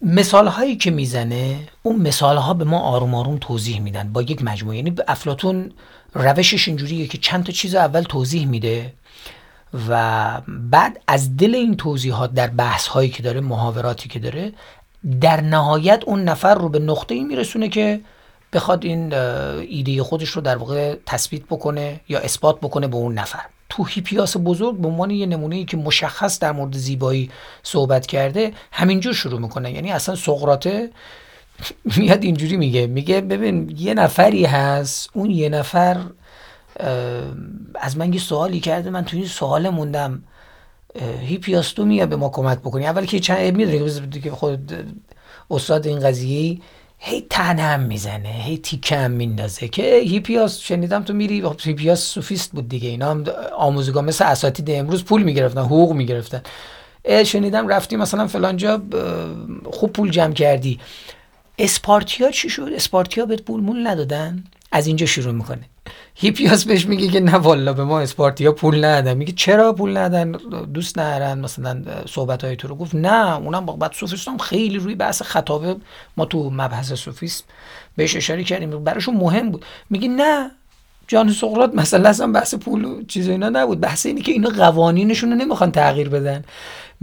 [0.00, 4.12] مثال هایی که می‌زنه اون مثال ها به ما آروم آروم توضیح میدن.
[4.12, 4.76] با یک مجموعه.
[4.76, 5.72] یعنی افلاتون
[6.14, 8.92] روشش اینجوریه که چند تا چیز اول توضیح میده
[9.88, 14.52] و بعد از دل این توضیحات در بحث هایی که داره محاوراتی که داره
[15.20, 18.00] در نهایت اون نفر رو به نقطه ای میرسونه که
[18.52, 23.40] بخواد این ایده خودش رو در واقع تثبیت بکنه یا اثبات بکنه به اون نفر.
[23.68, 27.30] تو هیپیاس بزرگ به عنوان یه نمونه ای که مشخص در مورد زیبایی
[27.62, 29.72] صحبت کرده همینجور شروع می‌کنه.
[29.72, 30.90] یعنی اصلا سقراته
[31.96, 36.00] میاد اینجوری میگه میگه ببین یه نفری هست اون یه نفر
[37.74, 40.22] از من یه سوالی کرده من تو این سوال موندم.
[41.20, 42.86] هیپیاس تو میاد به ما کمک بکنی.
[42.86, 44.94] اول که چند می‌دونی که خود
[45.50, 46.60] استاد این قضیه
[47.04, 51.42] هی تنه هم می‌زنه هی تیکه هم میندازه که هیپیاس شنیدم تو میری.
[51.42, 52.88] خب هیپیاس سوفیست بود دیگه.
[52.88, 53.24] اینا هم
[53.56, 56.42] آموزگاه مثل اساتید امروز پول می‌گرفتن حقوق می‌گرفتن.
[57.26, 58.82] شنیدم رفتی مثلا فلان جا
[59.72, 60.80] خوب پول جمع کردی.
[61.58, 65.60] اسپارتیا چی شد؟ اسپارتیا بهت پول مول ندادن؟ از اینجا شروع می‌کنه.
[66.14, 70.32] هیپیاس بهش میگه که نه والا به ما اسپارتیا پول ندادن میگه چرا پول ندادن
[70.72, 72.74] دوست ندارن مثلا صحبت های تو رو.
[72.74, 75.76] گفت نه اونم بعد سوفیستان خیلی روی بحث خطابه
[76.16, 77.44] ما تو مبحث سوفیست
[77.96, 78.84] بهش اشاره کردیم.
[78.84, 79.64] براشون مهم بود.
[79.90, 80.50] میگه نه
[81.08, 83.80] جان سقراط مثلا اصلا بحث پول و چیز اینا نبود.
[83.80, 86.44] بحث اینه که اینا قوانینشون رو نمی‌خوان تغییر بدن.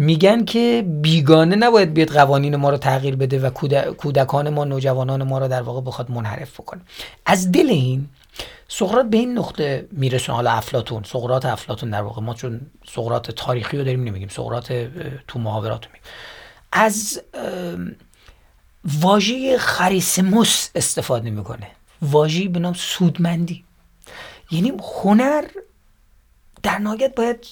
[0.01, 3.49] میگن که بیگانه نباید بیاد قوانین ما رو تغییر بده و
[3.93, 6.81] کودکان ما نوجوانان ما رو در واقع بخواد منحرف بکنه.
[7.25, 8.09] از دل این
[8.67, 12.21] سقراط به این نقطه میرسونه حالا افلاتون سقراط افلاتون در واقع.
[12.21, 14.71] ما چون سقراط تاریخی رو داریم نمیگیم سقراط
[15.27, 16.01] تو محاورات میگیم.
[16.71, 17.21] از
[19.01, 21.67] واژه خریسموس استفاده می‌کنه.
[22.01, 23.63] واژه به نام سودمندی.
[24.51, 24.73] یعنی
[25.03, 25.45] هنر
[26.63, 27.47] در نهایت باید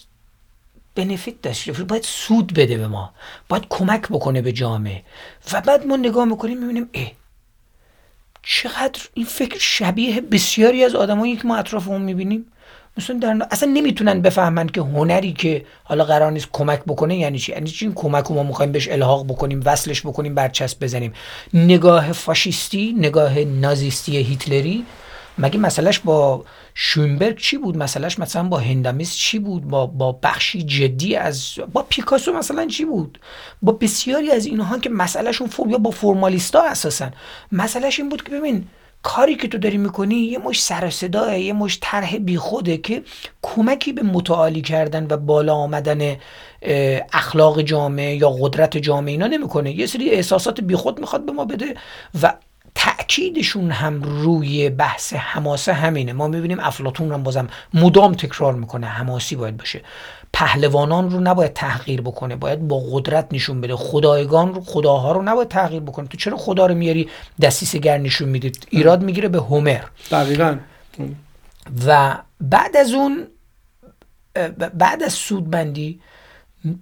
[0.98, 3.14] بنفیت داشته باید سود بده به ما.
[3.50, 5.02] باید کمک بکنه به جامعه.
[5.54, 7.12] و بعد ما نگاه می‌کنیم می‌بینیم اه
[8.43, 12.45] چقدر این فکر شبیه بسیاری از آدمایی که ما اطرافمون می‌بینیم.
[12.98, 17.52] مثلا در اصلا نمی‌تونن بفهمن که هنری که حالا قرار نیست کمک بکنه یعنی چی.
[17.52, 21.14] یعنی چی؟ این کمک رو ما می‌خوایم بهش الحاق بکنیم وصلش بکنیم برچسب بزنیم.
[21.54, 24.86] نگاه فاشیستی نگاه نازیستی هیتلری
[25.38, 30.63] مگه مسئلهش با شوینبرگ چی بود؟ مسئلهش مثلا با هندامیس چی بود؟ با با بخشی
[30.63, 33.19] جدی از با پیکاسو مثلا چی بود؟
[33.61, 37.09] با بسیاری از اینها که مسئلهشون فرم یا با فرمالیستا اساسا.
[37.51, 38.67] مسئلهش این بود که ببین
[39.03, 43.03] کاری که تو داری می‌کنی یه مش سر صداه یه مش طرح بیخوده که
[43.41, 46.15] کمکی به متعالی کردن و بالا آمدن
[47.13, 49.71] اخلاق جامعه یا قدرت جامعه اینا نمی‌کنه.
[49.71, 51.75] یه سری احساسات بیخود می‌خواد به ما بده
[52.21, 52.33] و
[52.78, 56.13] تأکیدشون هم روی بحث حماسه همینه.
[56.13, 58.88] ما می‌بینیم افلاتون هم بازم مدام تکرار می‌کنه.
[58.88, 59.82] حماسی باید باشه.
[60.34, 62.36] پهلوانان رو نباید تحقیر بکنه.
[62.36, 63.75] باید با قدرت نشون بده.
[63.75, 66.07] خدایگان رو خداها رو نباید تحقیر بکنه.
[66.07, 67.09] تو چرا خدا رو میاری؟
[67.41, 69.82] دستیسه نشون می‌دید ایراد می‌گیره به هومر.
[70.11, 70.57] دقیقا.
[71.88, 73.28] و بعد از اون
[74.73, 76.01] بعد از سودبندی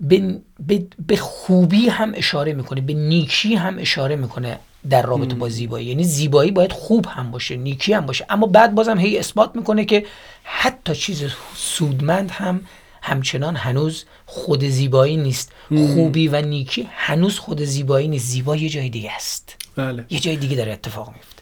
[0.01, 4.59] به, به خوبی هم اشاره می‌کنه به نیکی هم اشاره می‌کنه
[4.89, 5.85] در رابطه با زیبایی.
[5.85, 8.25] یعنی زیبایی باید خوب هم باشه نیکی هم باشه.
[8.29, 10.05] اما بعد بازم هی اثبات می‌کنه که
[10.43, 11.23] حتی چیز
[11.55, 12.61] سودمند هم
[13.01, 15.51] همچنان هنوز خود زیبایی نیست.
[15.69, 18.25] خوبی و نیکی هنوز خود زیبایی نیست.
[18.25, 19.55] زیبایی یه جای دیگه است.
[19.75, 20.05] بله.
[20.09, 21.34] یه جای دیگه داره اتفاق میفته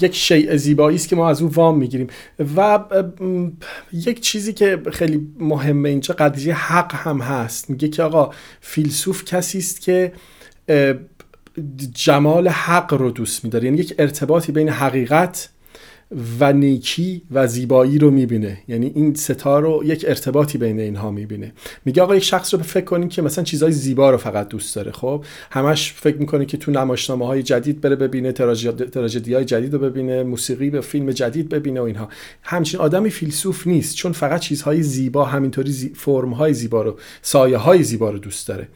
[0.00, 2.06] یک شیء زیبایی است که ما از او وام می‌گیریم.
[2.56, 2.78] و
[3.92, 7.70] یک چیزی که خیلی مهمه اینجا قضیه حق هم هست.
[7.70, 8.30] میگه که آقا
[8.60, 10.12] فیلسوف کسی است که
[11.92, 13.64] جمال حق رو دوست میداره.
[13.64, 15.48] یعنی یک ارتباطی بین حقیقت
[16.40, 18.58] و نیکی و زیبایی رو می‌بینه.
[18.68, 21.52] یعنی این ستا رو یک ارتباطی بین اینها می‌بینه.
[21.84, 24.92] میگه آقا یک شخص رو فکر کنیم که مثلا چیزهای زیبا رو فقط دوست داره
[24.92, 29.78] خب؟ همش فکر می‌کنه که تو نمایشنامه های جدید بره ببینه تراژدی های جدید رو
[29.78, 32.08] ببینه موسیقی به فیلم جدید ببینه و اینها.
[32.42, 35.92] همچین آدمی فیلسوف نیست چون فقط چیزهای زیبا همینطوری زی...
[35.94, 38.68] فرم زیبا رو سایه های زیبا رو دوست داره.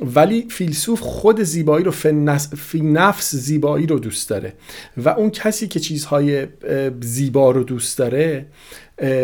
[0.00, 4.52] ولی فیلسوف خود زیبایی رو فی نفس زیبایی رو دوست داره.
[4.96, 6.46] و اون کسی که چیزهای
[7.00, 8.46] زیبا رو دوست داره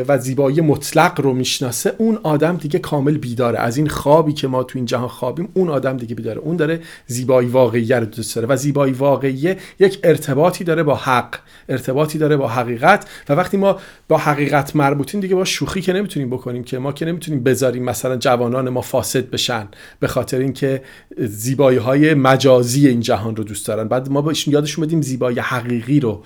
[0.09, 3.59] و زیبایی مطلق رو می‌شناسه اون آدم دیگه کامل بیداره.
[3.59, 6.39] از این خوابی که ما تو این جهان خوابیم اون آدم دیگه بیداره.
[6.39, 8.49] اون داره زیبایی واقعی رو دوست داره.
[8.49, 11.35] و زیبایی واقعی یک ارتباطی داره با حق
[11.68, 13.09] ارتباطی داره با حقیقت.
[13.29, 17.05] و وقتی ما با حقیقت مربوطیم دیگه با شوخی که نمی‌تونیم بکنیم که ما که
[17.05, 19.68] نمی‌تونیم بذاریم مثلا جوانان ما فاسد بشن
[20.01, 20.83] به خاطر اینکه
[21.18, 23.89] زیبایی های مجازی این جهان رو دوست دارن.
[23.89, 26.22] بعد ما بهشون یادشون بدیم زیبایی حقیقی رو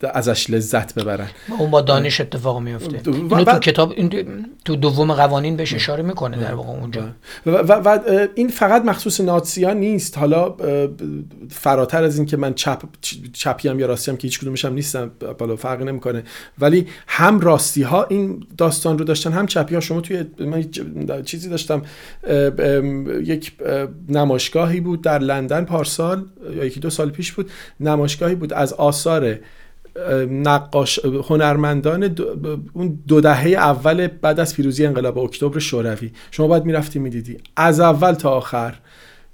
[0.00, 1.28] ازش لذت ببرن.
[1.58, 3.94] اون با دانش اتفاق میفته اینو تو کتاب
[4.64, 7.02] تو دوم قوانین بهش اشاره می‌کنه در واقع اونجا.
[7.46, 7.98] و, و, و
[8.34, 10.18] این فقط مخصوص ناتسیان نیست.
[10.18, 10.56] حالا
[11.50, 12.82] فراتر از این که من چپ
[13.32, 16.22] چپیم یا راستیم که هیچ کدومش هم نیستم بالا فرقی نمی‌کنه.
[16.58, 20.64] ولی هم راستی ها این داستان رو داشتن هم چپی ها شما توی من
[21.22, 21.82] چیزی داشتم.
[23.24, 23.52] یک
[24.08, 26.24] نمایشگاهی بود در لندن پارسال
[26.56, 27.50] یا یکی دو سال پیش بود.
[27.80, 29.38] نمایشگاهی بود از آثار
[30.30, 32.16] نقاش هنرمندان
[32.72, 36.10] اون دو دهه اول بعد از پیروزی انقلاب اکتبر شوروی.
[36.30, 37.36] شما باید می‌رفتی می‌دیدی.
[37.56, 38.74] از اول تا آخر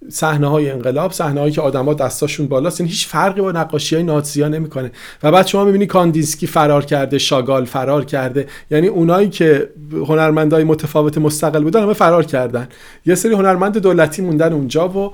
[0.09, 4.05] صحنه های انقلاب صحنه هایی که آدما دستاشون بالاست این هیچ فرقی با نقاشی های
[4.05, 4.91] نازیا نمی‌کنه.
[5.23, 8.47] و بعد شما می‌بینی کاندینسکی فرار کرده شاگال فرار کرده.
[8.71, 12.69] یعنی اونایی که هنرمندای متفاوت مستقل بودن همه فرار کردن.
[13.07, 15.13] یه سری هنرمند دولتی موندن اونجا و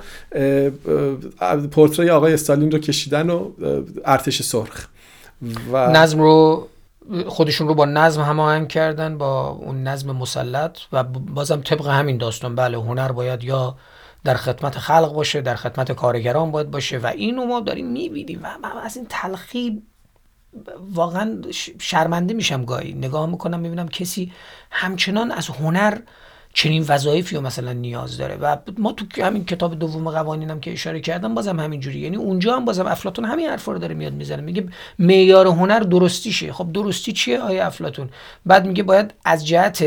[1.70, 3.50] پورتری آقای استالین رو کشیدن و
[4.04, 4.86] ارتش سرخ.
[5.72, 6.68] و نظم رو
[7.26, 12.54] خودشون رو با نظم هماهنگ کردن با اون نظم مسلط و بازم طبق همین داستان.
[12.54, 13.76] بله هنر باید یا
[14.24, 18.48] در خدمت خلق باشه در خدمت کارگران باید باشه و اینو ما داریم می‌بینیم و
[18.62, 19.82] من از این تلخی
[20.94, 21.42] واقعا
[21.80, 22.92] شرمنده میشم گاهی.
[22.92, 24.32] نگاه می‌کنم می‌بینم کسی
[24.70, 25.98] همچنان از هنر
[26.54, 28.36] چنین وظایفی رو مثلا نیاز داره.
[28.36, 32.56] و ما تو همین کتاب دوم قوانینم که اشاره کردم بازم همین جوری یعنی اونجا
[32.56, 34.42] هم بازم افلاطون همین حرفا رو داره میاد می‌زنه.
[34.42, 34.68] میگه
[34.98, 38.08] معیار هنر درستیشه خب درستی چیه آیا افلاطون؟
[38.46, 39.84] بعد میگه باید از جهت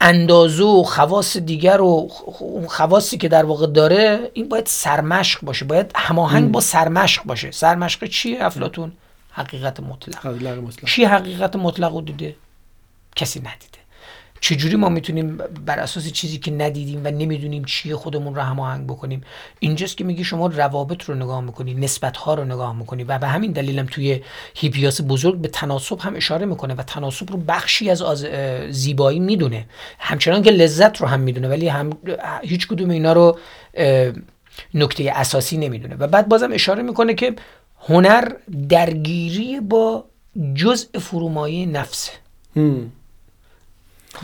[0.00, 2.08] اندازه و خواص دیگر و
[2.68, 5.64] خواصی که در واقع داره این باید سرمشق باشه.
[5.64, 7.50] باید هماهنگ با سرمشق باشه.
[7.50, 8.92] سرمشق چیه افلاطون؟
[9.30, 10.26] حقیقت مطلق.
[10.26, 10.84] مطلق.
[10.84, 12.36] کی حقیقت مطلق رو دیده؟
[13.16, 13.78] کسی ندیده.
[14.40, 19.22] چجوری ما می‌تونیم بر اساس چیزی که ندیدیم و نمی‌دونیم چیه خودمون رو هماهنگ بکنیم؟
[19.58, 23.26] اینجاست که میگی شما روابط رو نگاه می‌کنی نسبت ها رو نگاه می‌کنی و به
[23.26, 24.20] همین دلیلم توی
[24.54, 28.02] هیپیاس بزرگ به تناسب هم اشاره می‌کنه و تناسب رو بخشی از
[28.70, 29.66] زیبایی می‌دونه.
[29.98, 31.90] همچنان که لذت رو هم می‌دونه ولی هم
[32.42, 33.38] هیچ کدوم اینا رو
[34.74, 35.96] نکته اساسی نمی‌دونه.
[35.96, 37.34] و بعد بازم اشاره می‌کنه که
[37.80, 38.32] هنر
[38.68, 40.04] درگیری با
[40.54, 42.12] جزء فرومایه نفسه.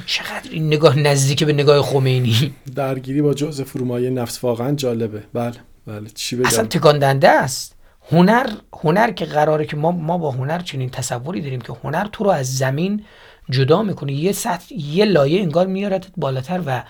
[0.06, 5.22] چقدر این نگاه نزدیک به نگاه خمینی؟ درگیری با جزء فرومایه نفس واقعا جالبه.
[5.32, 7.76] بله بله چی بگم؟ اصلا تکان است.
[8.10, 8.50] هنر
[8.82, 12.30] هنر که قراره که ما ما با هنر چنین تصوری داریم که هنر تو رو
[12.30, 13.04] از زمین
[13.50, 14.12] جدا می‌کنه.
[14.12, 16.82] یه سطح یه لایه انگار میارتت بالاتر و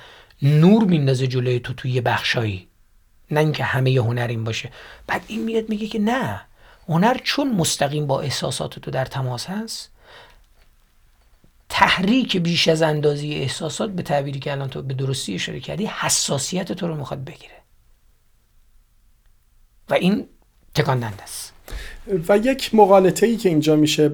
[0.43, 2.69] نور میندازه جلوی تو توی یه بخشایی.
[3.31, 4.71] نه اینکه همه ی هنر این باشه.
[5.07, 6.41] بعد این میاد میگه که نه
[6.89, 9.91] هنر چون مستقیم با احساسات تو در تماس هست
[11.75, 16.73] تحریک بیش از اندازی احساسات به تعبیری که الان تو به درستی اشاره کردی حساسیت
[16.73, 17.55] تو رو می‌خواد بگیره.
[19.91, 20.27] و این
[20.75, 21.53] تکان است.
[22.29, 24.13] و یک مقالطه ای که اینجا میشه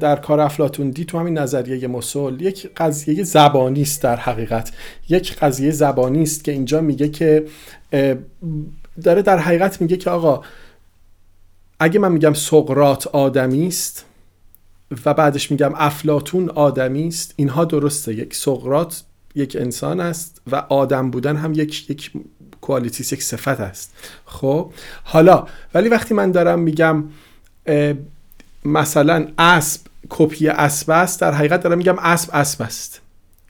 [0.00, 4.72] در کار افلاتون دی تو همین نظریه مسل یک قضیه زبانی است در حقیقت.
[5.08, 7.46] یک قضیه زبانی است که اینجا میگه که
[9.02, 10.42] داره در حقیقت میگه که آقا
[11.80, 14.04] اگه من میگم سقرات آدمی است
[15.06, 17.34] و بعدش میگم افلاتون آدمی است.
[17.36, 18.14] اینها درسته.
[18.14, 19.02] یک سقرات
[19.34, 22.10] یک انسان است و آدم بودن هم یک یک
[22.60, 23.92] کوالیتیس یک صفت است.
[24.26, 24.72] خب
[25.04, 27.04] حالا ولی وقتی من دارم میگم
[28.64, 33.00] مثلا اسب کپی اسب است در حقیقت دارم میگم اسب اسب است.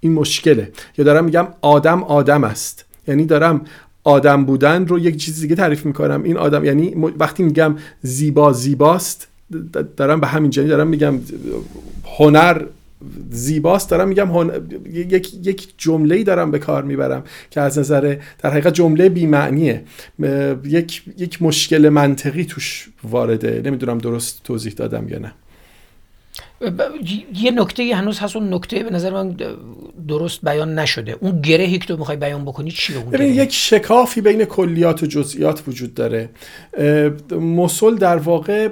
[0.00, 0.72] این مشکله.
[0.98, 2.84] یا دارم میگم آدم آدم است.
[3.08, 3.64] یعنی دارم
[4.04, 6.22] آدم بودن رو یک چیز دیگه تعریف می‌کنم.
[6.22, 9.28] این آدم یعنی وقتی میگم زیبا زیباست
[9.96, 11.14] دارم به همین جنی دارم میگم
[12.18, 12.62] هنر
[13.30, 14.50] زیباست دارم میگم
[14.92, 19.82] یک یک جمله دارم به کار می‌برم که از نظر در حقیقت جمله بی‌معنیه.
[20.64, 23.62] یک یک مشکل منطقی توش وارده.
[23.64, 25.32] نمی‌دونم درست توضیح دادم یا نه.
[27.34, 29.36] یه نکته هنوز هست اون نکته به نظر من
[30.08, 31.16] درست بیان نشده.
[31.20, 35.06] اون گرهی که تو می‌خوای بیان بکنی چیه اون ببین یک شکافی بین کلیات و
[35.06, 36.30] جزئیات وجود داره.
[37.40, 38.68] مسل در واقع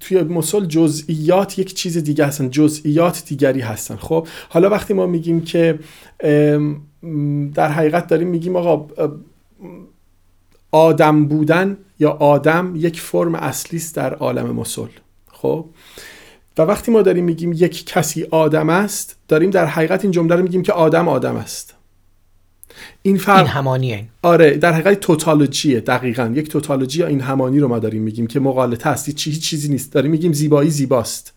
[0.00, 3.96] توی مسل جزئیات یک چیز دیگه هستن جزئیات دیگری هستن.
[3.96, 5.78] خب حالا وقتی ما میگیم که
[7.54, 8.86] در حقیقت داریم میگیم آقا
[10.70, 14.86] آدم بودن یا آدم یک فرم اصلی است در عالم مسل.
[15.32, 15.64] خب
[16.58, 20.42] و وقتی ما داریم میگیم یک کسی آدم است داریم در حقیقت این جمله رو
[20.42, 21.74] میگیم که آدم آدم است.
[23.02, 24.04] این فرق این همانیه.
[24.22, 26.32] آره در حقیقت توتالوجیه دقیقا.
[26.34, 29.92] یک توتالوجی این همانی رو ما داریم میگیم که مقالطه است هیچ چیزی نیست.
[29.92, 31.32] داریم میگیم زیبایی زیباست.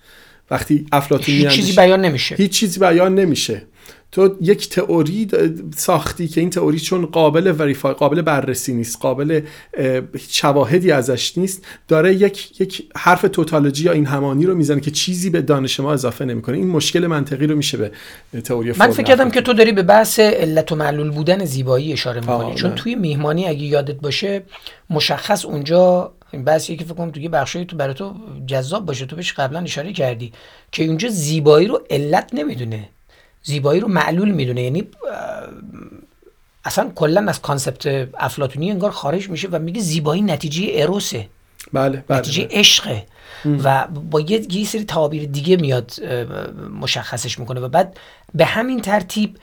[0.52, 2.36] وقتی افلاطون هیچ چیزی بیان نمیشه.
[2.36, 3.62] هیچ چیزی بیان نمیشه.
[4.12, 5.28] تو یک تئوری
[5.76, 9.42] ساختی که این تئوری چون قابل وریفای قابل بررسی نیست قابل
[10.30, 15.30] شواهدی ازش نیست داره یک یک حرف توتالوجی یا این همانی رو می‌زنه که چیزی
[15.30, 16.58] به دانش ما اضافه نمی‌کنه.
[16.58, 17.78] این مشکل منطقی رو میشه
[18.32, 21.94] به تئوری من فکر کردم که تو داری به بحث علت و معلول بودن زیبایی
[21.94, 22.56] اشاره می‌کنی.
[22.56, 24.44] چون توی میهمانی اگه یادت باشه
[24.90, 28.16] مشخص اونجا این بحثی که فکر کنم توی بخشی تو برای تو
[28.48, 29.06] جذاب باشه.
[29.06, 30.34] تو بهش قبلا اشاره کردی
[30.72, 32.90] که اونجا زیبایی رو علت نمی‌دونه.
[33.44, 34.62] زیبایی رو معلول می‌دونه.
[34.62, 34.88] یعنی
[36.66, 41.28] اصلا کلا از کانسپت افلاتونی انگار خارج میشه و میگه زیبایی نتیجه اروسه.
[41.74, 42.60] بله, بله نتیجه بله.
[42.60, 43.06] عشقه.
[43.46, 45.92] و با یه سری تعابیر دیگه میاد
[46.82, 47.60] مشخصش می‌کنه.
[47.60, 47.98] و بعد
[48.34, 49.38] به همین ترتیب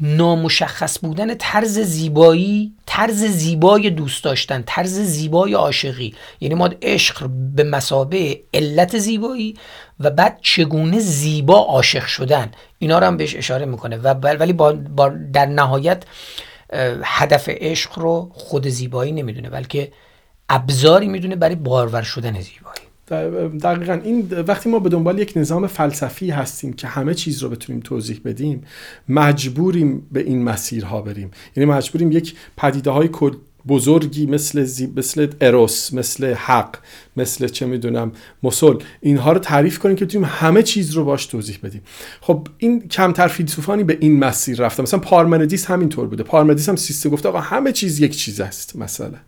[0.00, 6.14] نامشخص بودن طرز زیبایی طرز زیبای دوست داشتن طرز زیبای عاشقی.
[6.40, 9.54] یعنی ما عشق به مسابه علت زیبایی
[10.00, 12.50] و بعد چگونه زیبا عاشق شدن.
[12.78, 13.96] اینا رو هم بهش اشاره می‌کنه.
[13.96, 14.72] و ولی با,
[15.32, 16.04] در نهایت
[17.04, 19.92] هدف عشق رو خود زیبایی نمی‌دونه بلکه
[20.48, 22.91] ابزاری می‌دونه برای بارور شدن زیبایی.
[23.10, 27.80] دقیقا این وقتی ما به دنبال یک نظام فلسفی هستیم که همه چیز رو بتونیم
[27.80, 28.64] توضیح بدیم
[29.08, 31.30] مجبوریم به این مسیرها بریم.
[31.56, 33.08] یعنی مجبوریم یک پدیده های
[33.68, 36.76] بزرگی مثل مثل اروس مثل حق
[37.16, 41.58] مثل چه می‌دونم مسل اینها رو تعریف کنیم که بتونیم همه چیز رو باش توضیح
[41.62, 41.82] بدیم.
[42.20, 44.82] خب این کمتر فیلسوفانی به این مسیر رفتن.
[44.82, 46.22] مثلا پارمندیس همینطور بوده.
[46.22, 49.18] پارمندیس هم سیسته گفته آقا همه چیز یک چیز است مثلا.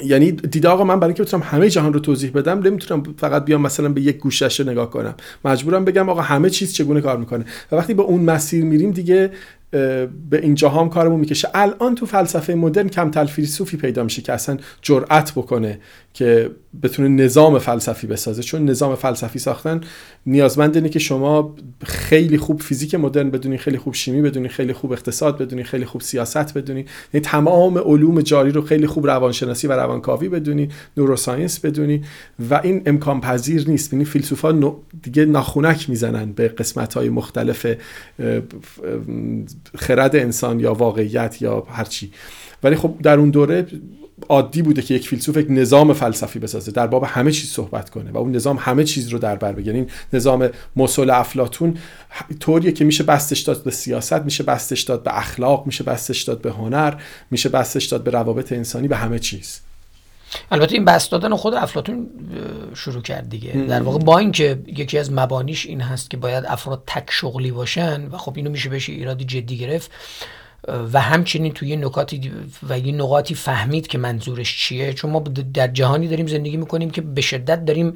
[0.00, 3.60] یعنی دیده آقا من برای اینکه بتونم همه جهان رو توضیح بدم نمی‌تونم فقط بیام
[3.60, 5.14] مثلا به یک گوشش رو نگاه کنم.
[5.44, 9.30] مجبورم بگم آقا همه چیز چگونه کار می‌کنه؟ و وقتی به اون مسیر میریم دیگه
[10.30, 11.48] به این هم کارمون می‌کشه.
[11.54, 15.78] الان تو فلسفه مدرن کم فیلسوفی پیدا میشه که اصلا جرأت بکنه.
[16.14, 16.50] که
[16.82, 18.42] بتونه نظام فلسفی بسازه.
[18.42, 19.80] چون نظام فلسفی ساختن
[20.26, 21.54] نیازمند اینه که شما
[21.84, 26.00] خیلی خوب فیزیک مدرن بدونی خیلی خوب شیمی بدونی خیلی خوب اقتصاد بدونی خیلی خوب
[26.00, 26.84] سیاست بدونی.
[27.14, 32.02] یعنی تمام علوم جاری رو خیلی خوب روانشناسی و روانکاوی بدونی نوروساینس بدونی
[32.50, 33.92] و این امکان پذیر نیست.
[33.92, 37.66] یعنی فیلسوفا دیگه ناخونک می‌زنن به قسمت های مختلف
[39.78, 42.10] خرد انسان یا واقعیت یا هرچی.
[42.62, 43.66] ولی خب در اون دوره
[44.28, 48.10] عادی بوده که یک فیلسوف یک نظام فلسفی بسازه در باب همه چیز صحبت کنه
[48.10, 49.74] و اون نظام همه چیز رو در بر بگیره.
[49.74, 51.78] این نظام مسل افلاتون
[52.40, 56.40] طوریه که میشه بستش داد به سیاست میشه بستش داد به اخلاق میشه بستش داد
[56.40, 56.94] به هنر
[57.30, 59.60] میشه بستش داد به روابط انسانی به همه چیز.
[60.50, 62.06] البته این بست دادن خود افلاتون
[62.74, 63.52] شروع کرد دیگه.
[63.52, 68.06] در واقع با اینکه یکی از مبانیش این هست که باید افراد تک شغلی باشن
[68.06, 69.90] و خب اینو میشه بهش ایرادی جدی گرفت
[70.92, 72.32] و همچنین توی نکاتی
[72.68, 74.92] و یه نقاطی فهمید که منظورش چیه.
[74.92, 75.20] چون ما
[75.54, 77.94] در جهانی داریم زندگی می‌کنیم که به شدت داریم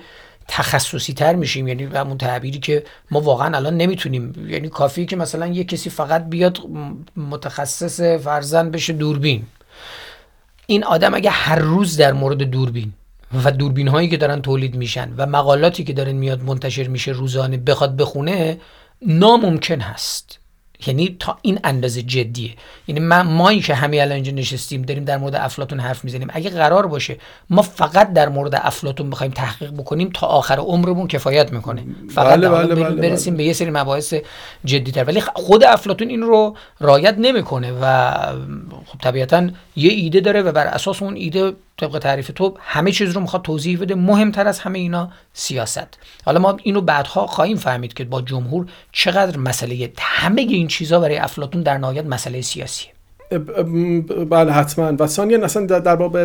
[0.48, 1.68] تخصصی تر میشیم.
[1.68, 4.48] یعنی همون تعبیری که ما واقعا الان نمی‌تونیم.
[4.48, 6.58] یعنی کافی که مثلا یه کسی فقط بیاد
[7.16, 9.46] متخصص فرزن بشه دوربین.
[10.66, 12.92] این آدم اگه هر روز در مورد دوربین
[13.44, 17.56] و دوربین هایی که دارن تولید میشن و مقالاتی که دارن میاد منتشر میشه روزانه
[17.56, 18.58] بخواد بخونه
[19.02, 20.37] ناممکن هست.
[20.86, 22.50] یعنی تا این اندازه جدیه.
[22.88, 26.28] یعنی ما مایی که همه الان اینجا نشستیم داریم در مورد افلاتون حرف می‌زنیم.
[26.30, 27.16] اگه قرار باشه
[27.50, 31.84] ما فقط در مورد افلاتون بخوایم تحقیق بکنیم تا آخر عمرمون کفایت می‌کنه.
[32.14, 33.08] فقط بله بله بله.
[33.08, 34.14] برسیم به یه سری مباحث
[34.64, 35.04] جدیتر.
[35.04, 38.12] ولی خود افلاتون این رو رایت نمی‌کنه و
[38.86, 43.12] خب طبیعتا یه ایده داره و بر اساس اون ایده طبق تعریف تو همه چیز
[43.12, 43.94] رو می‌خواد توضیح بده.
[43.94, 45.98] مهمتر از همه اینا سیاست.
[46.24, 51.16] حالا ما اینو بعدها خواهیم فهمید که با جمهور چقدر مسئله همه این چیزها برای
[51.16, 52.90] افلاطون در نهایت مسئله سیاسیه.
[54.30, 54.92] بله حتما.
[54.98, 56.18] و ثانیا اصلا در باب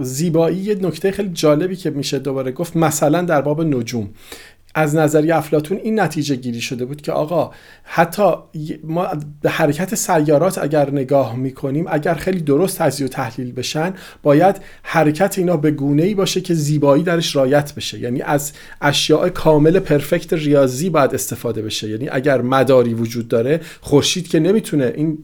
[0.00, 4.10] زیبایی یه نکته خیلی جالبی که میشه دوباره گفت مثلا در باب نجوم.
[4.74, 7.50] از نظریه افلاتون این نتیجه گیری شده بود که آقا
[7.84, 8.22] حتی
[8.84, 9.08] ما
[9.42, 15.38] به حرکت سیارات اگر نگاه می‌کنیم اگر خیلی درست تجزیه و تحلیل بشن باید حرکت
[15.38, 17.98] اینا به گونه ای باشه که زیبایی درش رایت بشه.
[17.98, 21.88] یعنی از اشیاء کامل پرفکت ریاضی باید استفاده بشه.
[21.88, 25.18] یعنی اگر مداری وجود داره خورشید که نمی‌تونه این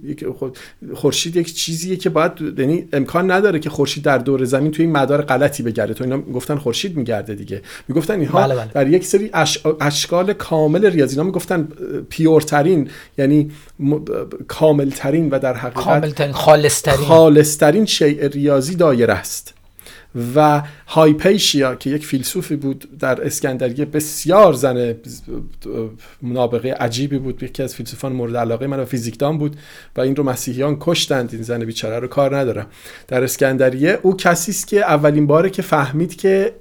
[0.95, 4.97] خورشید یک چیزیه که باید یعنی امکان نداره که خورشید در دور زمین توی این
[4.97, 7.63] مدار غلطی بگرده تو اینا گفتن خورشید میگرده دیگه.
[7.89, 8.71] می‌گفتن اینها بله بله.
[8.75, 9.31] در یک سری
[9.81, 11.69] اشکال کامل ریاضی نام می‌گفتن
[12.11, 13.51] پیورترین یعنی
[14.49, 17.07] کاملترین و در حقیقت کاملترین خالصترین.
[17.07, 19.55] خالصترین شیء ریاضی دایره است.
[20.35, 24.95] و هایپیشیا که یک فیلسوفی بود در اسکندریه بسیار زن
[26.23, 27.43] منابقه عجیبی بود.
[27.43, 29.57] یکی از فیلسوفان مورد علاقه من و فیزیکدان بود
[29.97, 31.31] و این رو مسیحیان کشتند.
[31.33, 32.67] این زن بیچاره رو کار ندارم
[33.09, 36.55] در اسکندریه او کسی است که اولین باره که فهمید که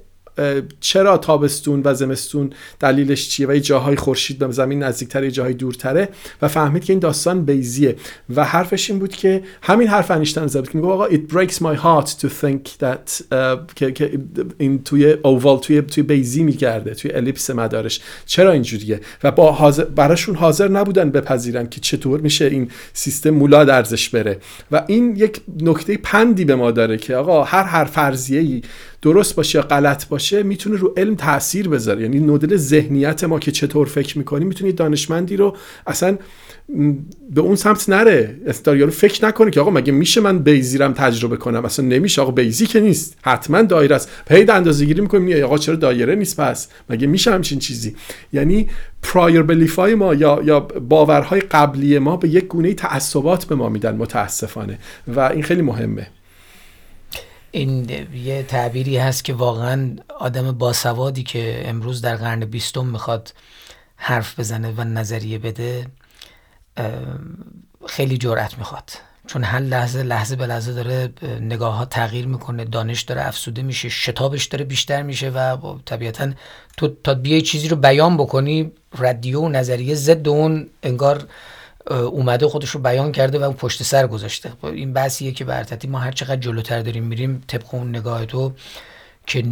[0.80, 6.08] چرا تابستون و زمستون دلیلش چیه و جاهای خورشید به زمین نزدیکتر جاهای دورتره؟
[6.42, 7.96] و فهمید که این داستان بیزیه.
[8.36, 11.76] و حرفش این بود که همین حرف انیشتن زد که میگه آقا it breaks my
[11.82, 13.34] heart to think that
[13.74, 14.20] که
[14.58, 18.00] این توی اووال توی توی بیزی میگرده توی الیپس مدارش.
[18.26, 23.60] چرا اینجوریه؟ و با حاضر براشون حاضر نبودن بپذیرن که چطور میشه این سیستم مولا
[23.60, 24.38] ارزش بره.
[24.72, 28.62] و این یک نکته پندی به ما داره که آقا هر هر فرضیه ای
[29.02, 32.02] درست باشه یا غلط باشه می‌تونه رو علم تاثیر بذاره.
[32.02, 36.18] یعنی نودل ذهنیت ما که چطور فکر می‌کنیم می‌تونی دانشمندی رو اصلا
[37.30, 38.36] به اون سمت نره.
[38.66, 42.22] رو فکر نکنه که آقا مگه میشه من بیزیرم تجربه کنم؟ اصلا نمیشه.
[42.22, 43.16] آقا بیزی که نیست.
[43.22, 44.08] حتما دایره است.
[44.28, 45.44] پید اندازه گیری می‌کنیم.
[45.44, 47.94] آقا چرا دایره نیست؟ پس مگه میشه همچین چیزی؟
[48.32, 48.68] یعنی
[49.02, 53.96] پرایر بلیفای ما یا یا باورهای قبلی ما به یک گونه تعصبات به ما میدن
[53.96, 54.78] متاسفانه.
[55.08, 56.06] و این خیلی مهمه.
[57.52, 63.32] این یه تعبیری هست که واقعا آدم باسوادی که امروز در قرن بیستم می‌خواد
[63.96, 65.86] حرف بزنه و نظریه بده
[67.86, 68.90] خیلی جرأت می‌خواد.
[69.26, 73.88] چون هر لحظه لحظه به لحظه داره نگاه ها تغییر می‌کنه دانش داره افسوده میشه
[73.88, 76.32] شتابش داره بیشتر میشه و طبیعتا
[76.76, 81.26] تو تا بیای چیزی رو بیان بکنی ردیو و نظریه ضد اون انگار
[81.90, 84.52] اومده خودش رو بیان کرده و پشت سر گذاشته.
[84.62, 88.52] خب این بحثیه که برتتی ما هر چقدر جلوتر داریم میریم طبق اون نگاه تو
[89.26, 89.44] که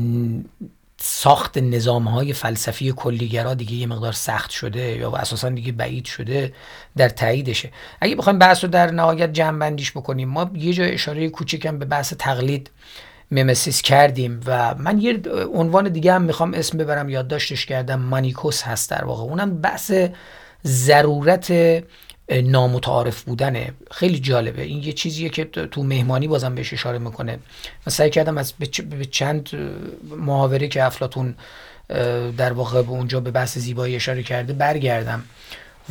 [1.00, 6.52] ساخت نظام های فلسفی کلیگرا دیگه یه مقدار سخت شده یا اساسا دیگه بعید شده
[6.96, 7.70] در تاییدشه.
[8.00, 11.84] اگه بخوایم بحث رو در نهایت جمع بندیش بکنیم ما یه جای اشاره کوچکم به
[11.84, 12.70] بحث تقلید
[13.30, 15.20] ممسیس کردیم و من یه
[15.54, 19.22] عنوان دیگه هم می‌خوام اسم ببرم یادداشتش کردم مانیکوس هست در واقع.
[19.22, 19.92] اونم بحث
[20.66, 21.52] ضرورت
[22.30, 24.62] نامتعارف بودنه خیلی جالبه.
[24.62, 27.32] این یه چیزیه که تو مهمانی بازم بهش اشاره می‌کنه.
[27.86, 28.52] من سعی کردم از
[28.90, 29.50] به چند
[30.10, 31.34] محاوره که افلاتون
[32.36, 35.22] در واقع به اونجا به بحث زیبایی اشاره کرده برگردم.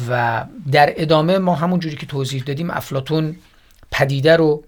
[0.09, 3.35] و در ادامه ما همون جوری که توضیح دادیم افلاتون
[3.91, 4.63] پدیده رو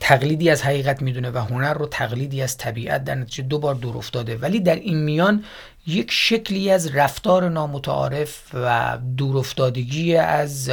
[0.00, 3.96] تقلیدی از حقیقت می‌دونه و هنر رو تقلیدی از طبیعت در نتیجه دو بار دور
[3.96, 4.36] افتاده.
[4.36, 5.44] ولی در این میان
[5.86, 10.70] یک شکلی از رفتار نامتعارف و دورافتادگی از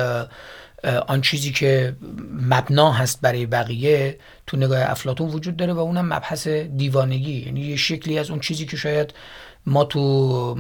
[1.08, 1.96] آن چیزی که
[2.42, 7.46] مبنا هست برای بقیه تو نگاه افلاتون وجود داره و اونم مبحث دیوانگی.
[7.46, 9.14] یعنی یه شکلی از اون چیزی که شاید
[9.66, 10.58] ما تو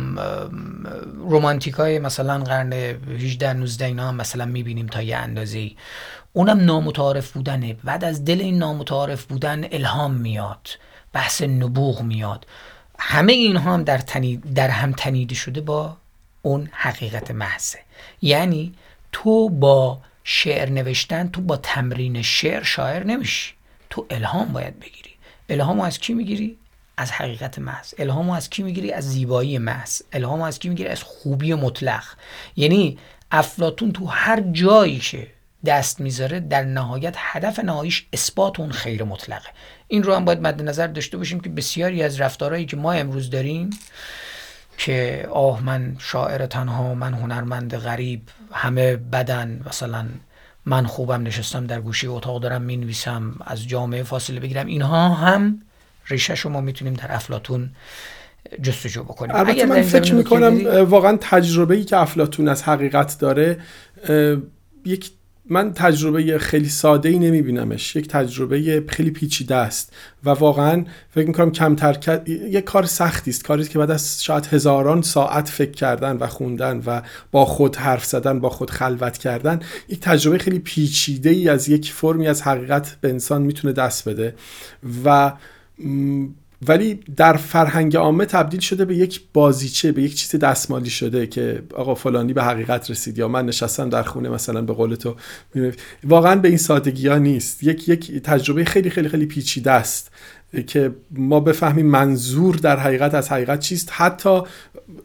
[1.18, 5.72] رومانتیک های مثلا قرن 18 19 اینا مثلا می‌بینیم تا یه اندازه
[6.34, 7.76] اونم نامتعارف بودنه.
[7.84, 10.68] بعد از دل این نامتعارف بودن الهام میاد.
[11.14, 12.45] بحث نبوغ میاد.
[13.04, 13.97] همه اینها هم در,
[14.56, 15.97] در هم تنیده شده با
[16.41, 17.80] اون حقیقت محضه.
[18.22, 18.74] یعنی
[19.12, 23.54] تو با شعر نوشتن تو با تمرین شعر شاعر نمیشی.
[23.89, 25.10] تو الهام باید بگیری.
[25.49, 26.58] الهام از کی می‌گیری؟
[26.97, 27.93] از حقیقت محض.
[27.97, 30.02] الهام از کی می‌گیری؟ از زیبایی محض.
[30.14, 32.04] الهام از کی می‌گیری؟ از خوبی مطلق.
[32.56, 32.97] یعنی
[33.32, 35.28] افلاتون تو هر جایی که
[35.66, 39.49] دست می‌ذاره در نهایت هدف نهاییش اثبات اون خیر مطلقه.
[39.92, 43.30] این رو هم باید مد نظر داشته باشیم که بسیاری از رفتارهایی که ما امروز
[43.30, 43.70] داریم
[44.78, 48.22] که آه من شاعر تنها من هنرمند غریب
[48.52, 50.06] همه بدن مثلا
[50.66, 55.62] من خوبم نشستم در گوشه اتاق دارم می نویسم از جامعه فاصله بگیرم اینها هم
[56.08, 57.70] ریشه شما می‌تونیم در افلاتون
[58.62, 59.36] جستجو بکنیم.
[59.36, 63.60] البته من فکر می‌کنم واقعا تجربه ای که افلاتون از حقیقت داره
[64.86, 65.12] یک
[65.52, 67.95] من تجربه خیلی ساده ای نمیبینمش.
[67.95, 69.93] یک تجربه خیلی پیچیده است.
[70.24, 75.02] و واقعا فکر می‌کنم کمتر یک کار سختی است کاری که بعد از شاید هزاران
[75.02, 79.99] ساعت فکر کردن و خوندن و با خود حرف زدن با خود خلوت کردن یک
[79.99, 84.36] تجربه خیلی پیچیده ای از یک فرمی از حقیقت به انسان می‌تونه دست بده.
[85.06, 85.34] و
[86.68, 91.64] ولی در فرهنگ عامه تبدیل شده به یک بازیچه به یک چیز دستمالی شده که
[91.76, 95.16] آقا فلانی به حقیقت رسید یا من نشستم در خونه مثلا به قول تو
[96.03, 97.64] واقعا به این سادگی ها نیست.
[97.64, 100.12] یک یک تجربه خیلی خیلی خیلی پیچیده است
[100.68, 103.89] که ما بفهمیم منظور در حقیقت از حقیقت چیست.
[103.91, 104.41] حتی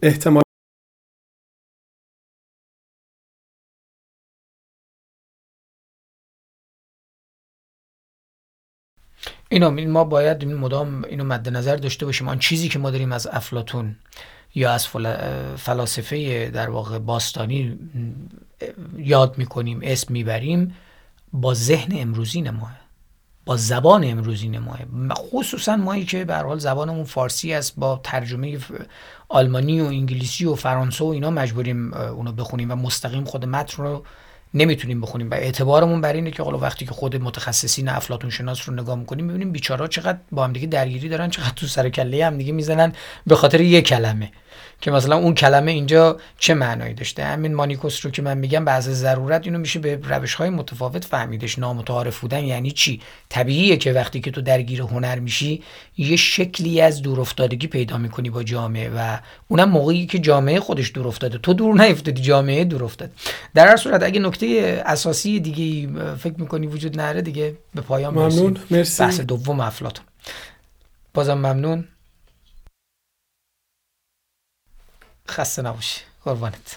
[0.02, 0.45] احتمال
[9.49, 12.28] اینو ما باید مدام اینو مد نظر داشته باشیم.
[12.28, 13.97] آن چیزی که ما داریم از افلاتون
[14.55, 14.86] یا از
[15.57, 17.78] فلاسفه در واقع باستانی
[18.97, 20.74] یاد می‌کنیم اسم می‌بریم
[21.32, 22.76] با ذهن امروزین ماه
[23.44, 24.78] با زبان امروزین ماه
[25.12, 28.59] خصوصا مایی که به حال زبانمون فارسی است با ترجمه
[29.28, 34.05] آلمانی و انگلیسی و فرانسه و اینا مجبوریم اونو بخونیم و مستقیم خود متن رو
[34.55, 35.30] نمی‌تونیم بخونیم.
[35.30, 39.29] و اعتبارمون بر اینه که حالا وقتی که خود متخصصین افلاطون شناس رو نگاه می‌کنیم
[39.29, 42.92] ببینیم بیچارا چقدر با هم دیگه درگیری دارن چقدر تو سر کله هم دیگه می‌زنن
[43.26, 44.33] به خاطر یک کلمه.
[44.80, 48.88] که مثلا اون کلمه اینجا چه معنایی داشته؟ همین مانیکوس رو که من میگم بعض
[48.88, 51.58] ضرورت اینو میشه به روش های متفاوت فهمیدش.
[51.58, 55.62] نامتعارف بودن یعنی چی؟ طبیعیه که وقتی که تو درگیر هنر میشی
[55.96, 61.08] یه شکلی از دورافتادگی پیدا می‌کنی با جامعه و اونم موقعی که جامعه خودش دور
[61.08, 61.38] افتاده.
[61.38, 63.11] تو دور نیفتادی جامعه دور افتاد.
[63.54, 68.57] در هر صورت اگه نکته اساسی دیگه فکر می‌کنی وجود نره دیگه به پایان ممنون.
[68.70, 69.03] مرسی.
[69.03, 70.04] بحث دوم افلاطون.
[71.14, 71.84] بازم ممنون.
[75.30, 76.76] خسته نباشی قربانت